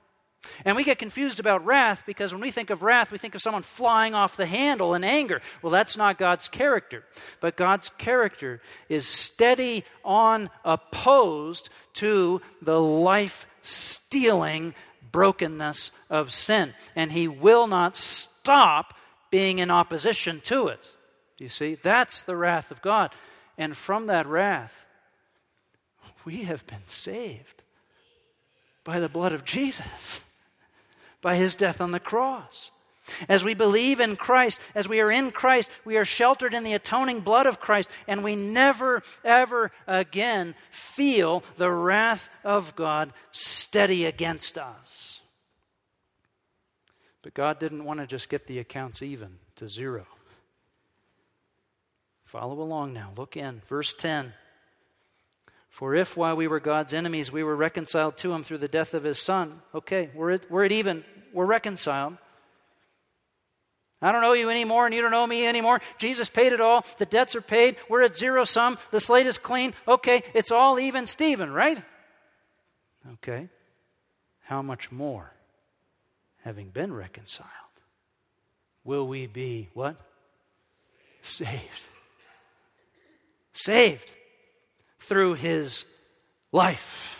And 0.65 0.77
we 0.77 0.85
get 0.85 0.99
confused 0.99 1.41
about 1.41 1.65
wrath 1.65 2.03
because 2.07 2.33
when 2.33 2.43
we 2.43 2.51
think 2.51 2.71
of 2.71 2.83
wrath, 2.83 3.11
we 3.11 3.19
think 3.19 3.35
of 3.35 3.43
someone 3.43 3.63
flying 3.63 4.15
off 4.15 4.37
the 4.37 4.47
handle 4.47 4.95
in 4.95 5.05
anger. 5.05 5.41
Well, 5.63 5.71
that's 5.71 5.97
not 5.97 6.19
God's 6.19 6.49
character. 6.49 7.05
But 7.41 7.57
God's 7.57 7.91
character 7.91 8.61
is 8.89 9.07
steady 9.07 9.85
on 10.05 10.51
opposed 10.65 11.71
to 11.95 12.41
the 12.63 12.81
life 12.81 13.47
stealing 13.63 14.75
brokenness 15.13 15.91
of 16.11 16.33
sin. 16.33 16.75
And 16.95 17.13
He 17.13 17.29
will 17.29 17.67
not 17.67 17.97
stop 17.97 18.95
being 19.35 19.59
in 19.59 19.69
opposition 19.69 20.41
to 20.41 20.69
it. 20.69 20.93
Do 21.37 21.43
you 21.43 21.51
see? 21.51 21.75
That's 21.75 22.23
the 22.23 22.37
wrath 22.37 22.71
of 22.71 22.81
God. 22.81 23.11
And 23.59 23.77
from 23.77 24.07
that 24.07 24.29
wrath, 24.29 24.87
we 26.25 26.45
have 26.45 26.65
been 26.69 26.87
saved 26.87 27.65
by 28.85 29.01
the 29.01 29.09
blood 29.09 29.33
of 29.33 29.45
Jesus, 29.45 30.21
by 31.21 31.35
his 31.35 31.57
death 31.57 31.81
on 31.81 31.91
the 31.91 31.99
cross. 31.99 32.71
As 33.29 33.43
we 33.43 33.55
believe 33.55 33.99
in 33.99 34.15
Christ, 34.15 34.61
as 34.73 34.89
we 34.89 35.01
are 35.01 35.11
in 35.11 35.33
Christ, 35.33 35.69
we 35.85 35.97
are 35.97 36.05
sheltered 36.05 36.55
in 36.55 36.63
the 36.63 36.75
atoning 36.75 37.19
blood 37.19 37.49
of 37.49 37.59
Christ, 37.59 37.91
and 38.07 38.23
we 38.23 38.37
never, 38.37 39.03
ever 39.25 39.73
again 39.89 40.55
feel 40.71 41.43
the 41.57 41.73
wrath 41.73 42.31
of 42.45 42.77
God 42.77 43.13
steady 43.33 44.05
against 44.05 44.57
us. 44.57 45.14
But 47.25 47.33
God 47.33 47.59
didn't 47.59 47.85
want 47.85 48.01
to 48.01 48.07
just 48.07 48.29
get 48.29 48.47
the 48.47 48.59
accounts 48.59 49.03
even 49.03 49.39
to 49.57 49.67
zero. 49.67 50.07
Follow 52.27 52.61
along 52.61 52.93
now. 52.93 53.13
Look 53.17 53.35
in. 53.35 53.63
Verse 53.67 53.95
10. 53.95 54.35
For 55.71 55.95
if 55.95 56.19
while 56.19 56.37
we 56.37 56.47
were 56.47 56.61
God's 56.61 56.93
enemies, 56.93 57.33
we 57.33 57.43
were 57.43 57.57
reconciled 57.57 58.19
to 58.19 58.35
him 58.35 58.45
through 58.45 58.59
the 58.59 58.69
death 58.69 58.93
of 58.93 59.05
his 59.05 59.19
son. 59.19 59.63
Okay, 59.75 60.11
we're 60.15 60.33
at, 60.33 60.51
we're 60.51 60.67
at 60.67 60.73
even. 60.73 61.03
We're 61.33 61.47
reconciled. 61.47 62.19
I 64.03 64.13
don't 64.13 64.23
owe 64.23 64.35
you 64.35 64.51
anymore, 64.51 64.85
and 64.85 64.95
you 64.95 65.01
don't 65.01 65.15
owe 65.15 65.27
me 65.27 65.47
anymore. 65.47 65.81
Jesus 65.97 66.29
paid 66.29 66.53
it 66.53 66.61
all. 66.61 66.85
The 66.99 67.07
debts 67.07 67.35
are 67.35 67.41
paid. 67.41 67.77
We're 67.89 68.03
at 68.03 68.15
zero 68.15 68.45
sum. 68.45 68.77
The 68.91 69.01
slate 69.01 69.27
is 69.27 69.39
clean. 69.39 69.73
Okay, 69.89 70.23
it's 70.35 70.53
all 70.53 70.79
even, 70.79 71.07
Stephen, 71.07 71.53
right? 71.53 71.83
Okay. 73.15 73.49
How 74.43 74.61
much 74.61 74.93
more? 74.93 75.34
Having 76.45 76.69
been 76.69 76.93
reconciled, 76.93 77.49
will 78.85 79.09
we 79.09 79.27
be 79.27 79.71
what? 79.73 79.97
Saved. 81.23 81.89
Saved 83.53 84.15
through 85.01 85.35
his 85.35 85.87
life. 86.53 87.19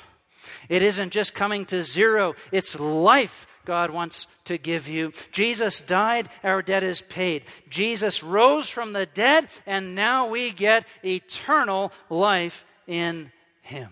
It 0.69 0.83
isn't 0.83 1.11
just 1.11 1.35
coming 1.35 1.65
to 1.67 1.83
zero, 1.83 2.35
it's 2.53 2.79
life 2.79 3.47
God 3.65 3.91
wants 3.91 4.27
to 4.45 4.59
give 4.59 4.87
you. 4.87 5.13
Jesus 5.33 5.81
died, 5.81 6.29
our 6.43 6.61
debt 6.61 6.85
is 6.85 7.01
paid. 7.01 7.45
Jesus 7.71 8.23
rose 8.23 8.69
from 8.69 8.93
the 8.93 9.07
dead, 9.07 9.49
and 9.67 9.95
now 9.95 10.29
we 10.29 10.51
get 10.51 10.87
eternal 11.03 11.93
life 12.11 12.67
in 12.87 13.33
him. 13.63 13.89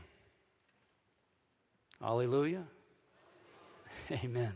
Hallelujah. 2.00 2.64
Amen. 4.10 4.52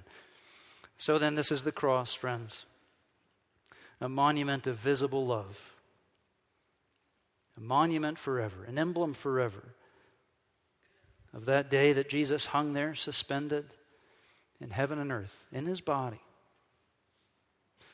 So 0.99 1.19
then, 1.19 1.35
this 1.35 1.53
is 1.53 1.65
the 1.65 1.73
cross, 1.73 2.15
friends. 2.15 2.65
A 4.01 4.09
monument 4.09 4.67
of 4.67 4.77
visible 4.77 5.27
love, 5.27 5.75
a 7.57 7.61
monument 7.61 8.19
forever, 8.19 8.65
an 8.65 8.79
emblem 8.79 9.15
forever 9.15 9.75
of 11.33 11.45
that 11.47 11.71
day 11.71 11.93
that 11.93 12.09
Jesus 12.09 12.47
hung 12.47 12.73
there, 12.73 12.95
suspended 12.95 13.75
in 14.61 14.71
heaven 14.71 14.99
and 14.99 15.13
earth, 15.13 15.47
in 15.53 15.67
his 15.67 15.81
body, 15.81 16.21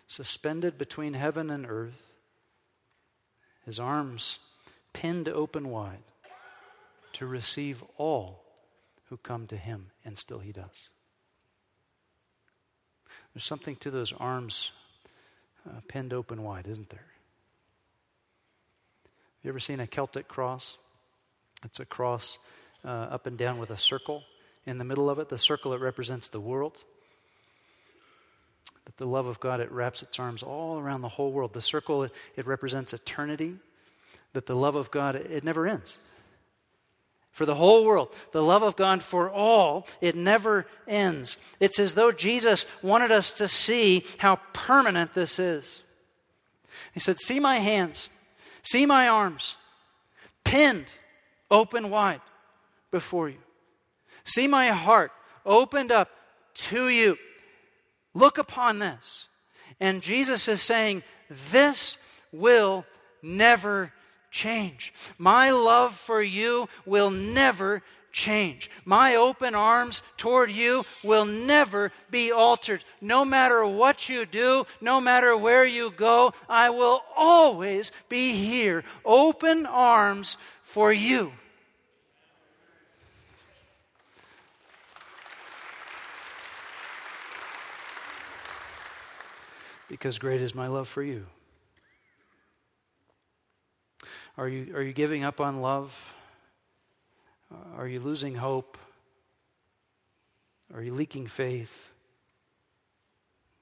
suspended 0.06 0.78
between 0.78 1.14
heaven 1.14 1.50
and 1.50 1.66
earth, 1.68 2.12
his 3.64 3.80
arms 3.80 4.38
pinned 4.92 5.28
open 5.28 5.70
wide 5.70 6.02
to 7.12 7.26
receive 7.26 7.82
all 7.96 8.44
who 9.08 9.16
come 9.16 9.46
to 9.46 9.56
him, 9.56 9.90
and 10.04 10.16
still 10.16 10.38
he 10.38 10.52
does. 10.52 10.88
There's 13.34 13.44
something 13.44 13.76
to 13.76 13.90
those 13.90 14.12
arms 14.12 14.72
uh, 15.68 15.80
pinned 15.88 16.12
open 16.12 16.42
wide, 16.42 16.66
isn't 16.66 16.90
there? 16.90 17.06
You 19.42 19.48
ever 19.50 19.60
seen 19.60 19.80
a 19.80 19.86
Celtic 19.86 20.28
cross? 20.28 20.76
It's 21.64 21.80
a 21.80 21.84
cross 21.84 22.38
uh, 22.84 22.88
up 22.88 23.26
and 23.26 23.38
down 23.38 23.58
with 23.58 23.70
a 23.70 23.78
circle 23.78 24.22
in 24.66 24.78
the 24.78 24.84
middle 24.84 25.08
of 25.08 25.18
it. 25.18 25.28
The 25.28 25.38
circle, 25.38 25.72
it 25.72 25.80
represents 25.80 26.28
the 26.28 26.40
world. 26.40 26.84
That 28.84 28.96
the 28.96 29.06
love 29.06 29.26
of 29.26 29.40
God, 29.40 29.60
it 29.60 29.70
wraps 29.70 30.02
its 30.02 30.18
arms 30.18 30.42
all 30.42 30.78
around 30.78 31.02
the 31.02 31.08
whole 31.08 31.32
world. 31.32 31.52
The 31.52 31.60
circle, 31.60 32.04
it, 32.04 32.12
it 32.36 32.46
represents 32.46 32.92
eternity. 32.92 33.56
That 34.32 34.46
the 34.46 34.56
love 34.56 34.76
of 34.76 34.90
God, 34.90 35.14
it, 35.14 35.30
it 35.30 35.44
never 35.44 35.66
ends. 35.66 35.98
For 37.32 37.46
the 37.46 37.54
whole 37.54 37.86
world, 37.86 38.14
the 38.32 38.42
love 38.42 38.62
of 38.62 38.76
God 38.76 39.02
for 39.02 39.30
all, 39.30 39.86
it 40.02 40.14
never 40.14 40.66
ends. 40.86 41.38
It's 41.60 41.78
as 41.78 41.94
though 41.94 42.12
Jesus 42.12 42.66
wanted 42.82 43.10
us 43.10 43.30
to 43.32 43.48
see 43.48 44.04
how 44.18 44.36
permanent 44.52 45.14
this 45.14 45.38
is. 45.38 45.80
He 46.92 47.00
said, 47.00 47.18
See 47.18 47.40
my 47.40 47.56
hands, 47.56 48.10
see 48.62 48.84
my 48.84 49.08
arms, 49.08 49.56
pinned 50.44 50.92
open 51.50 51.88
wide 51.88 52.20
before 52.90 53.30
you. 53.30 53.38
See 54.24 54.46
my 54.46 54.68
heart 54.68 55.10
opened 55.46 55.90
up 55.90 56.10
to 56.54 56.88
you. 56.90 57.16
Look 58.12 58.36
upon 58.36 58.78
this. 58.78 59.28
And 59.80 60.02
Jesus 60.02 60.48
is 60.48 60.60
saying, 60.60 61.02
This 61.50 61.96
will 62.30 62.84
never 63.22 63.90
change. 64.32 64.92
My 65.16 65.50
love 65.50 65.94
for 65.94 66.20
you 66.20 66.68
will 66.84 67.10
never 67.10 67.82
change. 68.10 68.68
My 68.84 69.14
open 69.14 69.54
arms 69.54 70.02
toward 70.16 70.50
you 70.50 70.84
will 71.04 71.24
never 71.24 71.92
be 72.10 72.32
altered. 72.32 72.84
No 73.00 73.24
matter 73.24 73.64
what 73.64 74.08
you 74.08 74.26
do, 74.26 74.66
no 74.80 75.00
matter 75.00 75.36
where 75.36 75.64
you 75.64 75.90
go, 75.90 76.32
I 76.48 76.70
will 76.70 77.02
always 77.16 77.92
be 78.08 78.32
here. 78.32 78.82
Open 79.04 79.66
arms 79.66 80.36
for 80.64 80.92
you. 80.92 81.32
because 89.92 90.18
great 90.18 90.40
is 90.40 90.54
my 90.54 90.68
love 90.68 90.88
for 90.88 91.02
you. 91.02 91.26
Are 94.36 94.48
you, 94.48 94.74
are 94.74 94.82
you 94.82 94.92
giving 94.92 95.24
up 95.24 95.40
on 95.40 95.60
love? 95.60 96.14
Are 97.76 97.86
you 97.86 98.00
losing 98.00 98.36
hope? 98.36 98.78
Are 100.74 100.82
you 100.82 100.94
leaking 100.94 101.26
faith? 101.26 101.90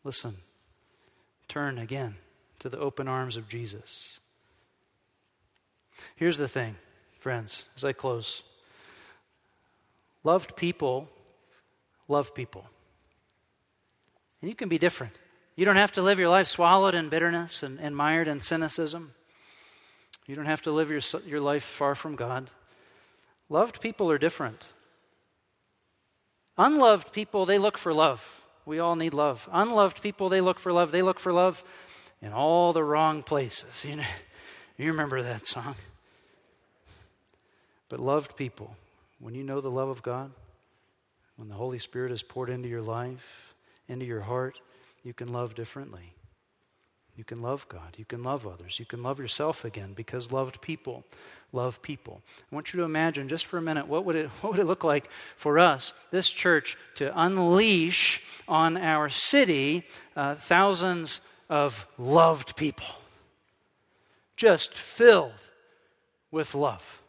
Listen, 0.04 0.37
turn 1.48 1.78
again 1.78 2.16
to 2.61 2.68
the 2.68 2.78
open 2.78 3.09
arms 3.09 3.37
of 3.37 3.48
Jesus. 3.48 4.20
Here's 6.16 6.38
the 6.38 6.48
thing, 6.48 6.76
friends, 7.18 7.64
as 7.76 7.85
I 7.85 7.92
close 7.92 8.42
loved 10.22 10.54
people 10.54 11.09
love 12.11 12.35
people. 12.35 12.66
And 14.42 14.50
you 14.50 14.54
can 14.54 14.68
be 14.68 14.78
different. 14.78 15.18
You 15.56 15.64
don't 15.64 15.76
have 15.76 15.92
to 15.92 16.02
live 16.02 16.18
your 16.18 16.28
life 16.28 16.48
swallowed 16.48 16.94
in 16.94 17.09
bitterness 17.09 17.62
and, 17.62 17.78
and 17.78 17.96
mired 17.96 18.28
in 18.28 18.40
cynicism. 18.40 19.12
You 20.31 20.37
don't 20.37 20.47
have 20.47 20.62
to 20.62 20.71
live 20.71 20.90
your, 20.90 21.01
your 21.27 21.40
life 21.40 21.64
far 21.64 21.97
from 21.97 22.14
God. 22.14 22.51
Loved 23.49 23.81
people 23.81 24.09
are 24.12 24.16
different. 24.16 24.69
Unloved 26.57 27.12
people, 27.12 27.45
they 27.45 27.59
look 27.59 27.77
for 27.77 27.93
love. 27.93 28.40
We 28.64 28.79
all 28.79 28.95
need 28.95 29.12
love. 29.12 29.49
Unloved 29.51 30.01
people, 30.01 30.29
they 30.29 30.40
look 30.40 30.61
for 30.61 30.73
love. 30.73 30.93
They 30.93 31.03
look 31.03 31.19
for 31.19 31.33
love 31.33 31.64
in 32.23 32.33
all 32.33 32.73
the 32.73 32.85
wrong 32.85 33.25
places. 33.25 33.85
You 33.88 33.97
know, 33.97 34.05
you 34.79 34.93
remember 34.93 35.21
that 35.21 35.47
song. 35.47 35.75
But 37.88 37.99
loved 37.99 38.37
people, 38.37 38.77
when 39.19 39.35
you 39.35 39.43
know 39.43 39.61
the 39.61 39.69
love 39.69 39.88
of 39.88 40.01
God, 40.01 40.31
when 41.35 41.49
the 41.49 41.57
Holy 41.57 41.81
Spirit 41.81 42.12
is 42.12 42.23
poured 42.23 42.51
into 42.51 42.69
your 42.69 42.83
life, 42.83 43.53
into 43.88 44.07
your 44.07 44.21
heart, 44.21 44.61
you 45.03 45.12
can 45.12 45.33
love 45.33 45.57
differently. 45.57 46.14
You 47.16 47.25
can 47.25 47.42
love 47.42 47.66
God. 47.68 47.96
You 47.96 48.05
can 48.05 48.23
love 48.23 48.46
others. 48.46 48.79
You 48.79 48.87
can 48.87 49.03
love 49.03 49.18
yourself 49.18 49.64
again 49.64 49.92
because 49.94 50.33
loved 50.33 50.61
people 50.61 51.05
love 51.53 51.83
people. 51.83 52.20
I 52.51 52.55
want 52.55 52.73
you 52.73 52.79
to 52.81 52.85
imagine 52.85 53.29
just 53.29 53.46
for 53.46 53.59
a 53.59 53.62
minute 53.62 53.87
what 53.87 54.05
would 54.05 54.16
it, 54.16 54.29
what 54.40 54.53
would 54.53 54.61
it 54.61 54.66
look 54.66 54.85
like 54.85 55.11
for 55.37 55.59
us, 55.59 55.92
this 56.11 56.31
church, 56.31 56.77
to 56.96 57.18
unleash 57.20 58.23
on 58.49 58.77
our 58.77 59.09
city 59.09 59.85
uh, 60.16 60.35
thousands 60.35 61.20
of 61.49 61.87
loved 61.99 62.57
people, 62.57 62.87
just 64.37 64.75
filled 64.75 65.49
with 66.31 66.55
love. 66.55 67.01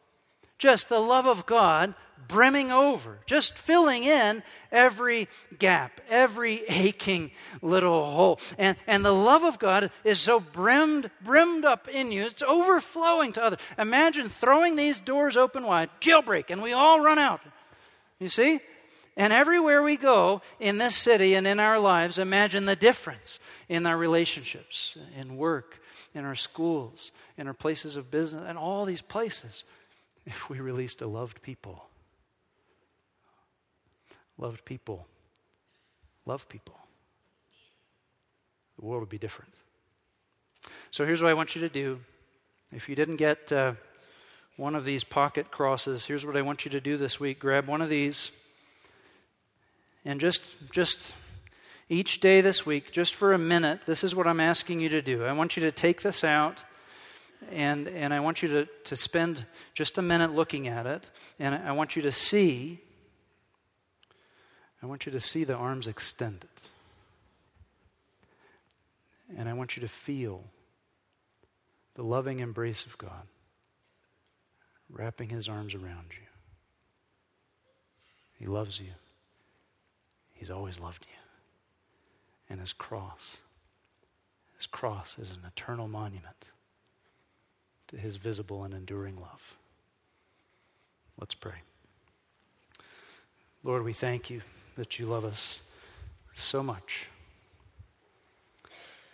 Just 0.61 0.89
the 0.89 0.99
love 0.99 1.25
of 1.25 1.47
God 1.47 1.95
brimming 2.27 2.71
over, 2.71 3.17
just 3.25 3.57
filling 3.57 4.03
in 4.03 4.43
every 4.71 5.27
gap, 5.57 5.99
every 6.07 6.61
aching 6.69 7.31
little 7.63 8.05
hole. 8.05 8.39
And, 8.59 8.77
and 8.85 9.03
the 9.03 9.11
love 9.11 9.43
of 9.43 9.57
God 9.57 9.89
is 10.03 10.19
so 10.19 10.39
brimmed, 10.39 11.09
brimmed 11.23 11.65
up 11.65 11.87
in 11.87 12.11
you, 12.11 12.21
it's 12.25 12.43
overflowing 12.43 13.31
to 13.33 13.43
others. 13.43 13.59
Imagine 13.79 14.29
throwing 14.29 14.75
these 14.75 14.99
doors 14.99 15.35
open 15.35 15.63
wide, 15.63 15.89
jailbreak, 15.99 16.51
and 16.51 16.61
we 16.61 16.73
all 16.73 17.01
run 17.01 17.17
out. 17.17 17.41
You 18.19 18.29
see? 18.29 18.59
And 19.17 19.33
everywhere 19.33 19.81
we 19.81 19.97
go 19.97 20.43
in 20.59 20.77
this 20.77 20.95
city 20.95 21.33
and 21.33 21.47
in 21.47 21.59
our 21.59 21.79
lives, 21.79 22.19
imagine 22.19 22.67
the 22.67 22.75
difference 22.75 23.39
in 23.67 23.87
our 23.87 23.97
relationships, 23.97 24.95
in 25.17 25.37
work, 25.37 25.81
in 26.13 26.23
our 26.23 26.35
schools, 26.35 27.11
in 27.35 27.47
our 27.47 27.55
places 27.55 27.95
of 27.95 28.11
business, 28.11 28.43
and 28.47 28.59
all 28.59 28.85
these 28.85 29.01
places 29.01 29.63
if 30.25 30.49
we 30.49 30.59
released 30.59 31.01
a 31.01 31.07
loved 31.07 31.41
people 31.41 31.85
loved 34.41 34.65
people, 34.65 35.07
love 36.25 36.49
people, 36.49 36.75
the 38.77 38.85
world 38.85 39.01
would 39.01 39.09
be 39.09 39.19
different. 39.19 39.53
So 40.89 41.05
here's 41.05 41.21
what 41.21 41.29
I 41.29 41.35
want 41.35 41.55
you 41.55 41.61
to 41.61 41.69
do. 41.69 41.99
If 42.73 42.89
you 42.89 42.95
didn't 42.95 43.17
get 43.17 43.51
uh, 43.51 43.73
one 44.57 44.75
of 44.75 44.83
these 44.83 45.03
pocket 45.03 45.51
crosses, 45.51 46.05
here's 46.05 46.25
what 46.25 46.35
I 46.35 46.41
want 46.41 46.65
you 46.65 46.71
to 46.71 46.81
do 46.81 46.97
this 46.97 47.19
week. 47.19 47.39
Grab 47.39 47.67
one 47.67 47.81
of 47.81 47.89
these 47.89 48.31
and 50.03 50.19
just 50.19 50.43
just 50.71 51.13
each 51.87 52.19
day 52.19 52.41
this 52.41 52.65
week, 52.65 52.91
just 52.91 53.13
for 53.13 53.33
a 53.33 53.37
minute, 53.37 53.81
this 53.85 54.03
is 54.03 54.15
what 54.15 54.25
I'm 54.25 54.39
asking 54.39 54.79
you 54.79 54.89
to 54.89 55.01
do. 55.01 55.25
I 55.25 55.33
want 55.33 55.57
you 55.57 55.61
to 55.63 55.71
take 55.71 56.01
this 56.01 56.23
out 56.23 56.63
and, 57.49 57.87
and 57.87 58.13
I 58.13 58.19
want 58.19 58.41
you 58.41 58.47
to, 58.49 58.65
to 58.85 58.95
spend 58.95 59.45
just 59.73 59.97
a 59.97 60.01
minute 60.01 60.33
looking 60.33 60.67
at 60.67 60.85
it. 60.85 61.09
And 61.39 61.55
I 61.55 61.71
want 61.71 61.95
you 61.95 62.01
to 62.03 62.11
see 62.11 62.81
I 64.83 64.87
want 64.87 65.05
you 65.05 65.11
to 65.11 65.19
see 65.19 65.43
the 65.43 65.55
arms 65.55 65.87
extended. 65.87 66.49
And 69.37 69.47
I 69.47 69.53
want 69.53 69.77
you 69.77 69.81
to 69.81 69.87
feel 69.87 70.43
the 71.93 72.03
loving 72.03 72.39
embrace 72.39 72.85
of 72.85 72.97
God 72.97 73.27
wrapping 74.89 75.29
his 75.29 75.47
arms 75.47 75.73
around 75.73 76.07
you. 76.11 76.27
He 78.39 78.47
loves 78.47 78.79
you. 78.79 78.93
He's 80.33 80.49
always 80.49 80.79
loved 80.79 81.05
you. 81.07 81.17
And 82.49 82.59
his 82.59 82.73
cross, 82.73 83.37
his 84.57 84.65
cross 84.65 85.17
is 85.19 85.31
an 85.31 85.43
eternal 85.45 85.87
monument 85.87 86.49
his 87.97 88.15
visible 88.15 88.63
and 88.63 88.73
enduring 88.73 89.17
love. 89.17 89.55
Let's 91.19 91.35
pray. 91.35 91.61
Lord, 93.63 93.83
we 93.83 93.93
thank 93.93 94.29
you 94.29 94.41
that 94.75 94.97
you 94.97 95.05
love 95.05 95.25
us 95.25 95.59
so 96.35 96.63
much. 96.63 97.07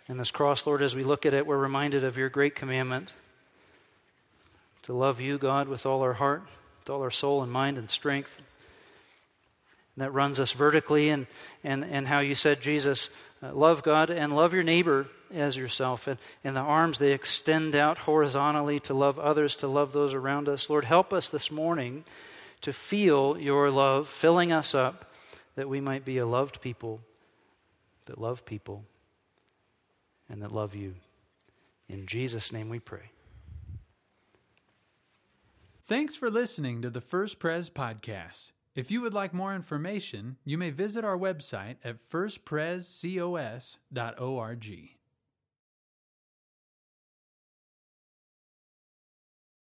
And 0.08 0.18
this 0.18 0.30
cross, 0.30 0.66
Lord, 0.66 0.80
as 0.80 0.96
we 0.96 1.02
look 1.02 1.26
at 1.26 1.34
it, 1.34 1.46
we're 1.46 1.58
reminded 1.58 2.02
of 2.02 2.16
your 2.16 2.30
great 2.30 2.54
commandment 2.54 3.12
to 4.82 4.94
love 4.94 5.20
you, 5.20 5.36
God, 5.36 5.68
with 5.68 5.84
all 5.84 6.00
our 6.00 6.14
heart, 6.14 6.44
with 6.78 6.88
all 6.88 7.02
our 7.02 7.10
soul 7.10 7.42
and 7.42 7.52
mind 7.52 7.76
and 7.76 7.90
strength. 7.90 8.38
And 8.38 10.02
that 10.02 10.12
runs 10.12 10.40
us 10.40 10.52
vertically, 10.52 11.10
and, 11.10 11.26
and, 11.62 11.84
and 11.84 12.08
how 12.08 12.20
you 12.20 12.34
said, 12.34 12.62
Jesus, 12.62 13.10
uh, 13.42 13.52
love 13.52 13.82
God 13.82 14.10
and 14.10 14.34
love 14.34 14.52
your 14.52 14.62
neighbor 14.62 15.06
as 15.32 15.56
yourself. 15.56 16.06
And, 16.06 16.18
and 16.42 16.56
the 16.56 16.60
arms, 16.60 16.98
they 16.98 17.12
extend 17.12 17.74
out 17.74 17.98
horizontally 17.98 18.78
to 18.80 18.94
love 18.94 19.18
others, 19.18 19.56
to 19.56 19.68
love 19.68 19.92
those 19.92 20.14
around 20.14 20.48
us. 20.48 20.68
Lord, 20.68 20.84
help 20.84 21.12
us 21.12 21.28
this 21.28 21.50
morning 21.50 22.04
to 22.60 22.72
feel 22.72 23.38
your 23.38 23.70
love 23.70 24.08
filling 24.08 24.52
us 24.52 24.74
up 24.74 25.12
that 25.54 25.68
we 25.68 25.80
might 25.80 26.04
be 26.04 26.18
a 26.18 26.26
loved 26.26 26.60
people 26.60 27.00
that 28.06 28.18
love 28.18 28.44
people 28.44 28.84
and 30.28 30.42
that 30.42 30.52
love 30.52 30.74
you. 30.74 30.94
In 31.88 32.06
Jesus' 32.06 32.52
name 32.52 32.68
we 32.68 32.80
pray. 32.80 33.10
Thanks 35.86 36.16
for 36.16 36.30
listening 36.30 36.82
to 36.82 36.90
the 36.90 37.00
First 37.00 37.38
Pres 37.38 37.70
podcast. 37.70 38.52
If 38.78 38.90
you 38.92 39.00
would 39.00 39.12
like 39.12 39.34
more 39.34 39.56
information, 39.56 40.36
you 40.44 40.56
may 40.56 40.70
visit 40.70 41.04
our 41.04 41.18
website 41.18 41.78
at 41.82 41.98
firstprescos.org. 41.98 44.97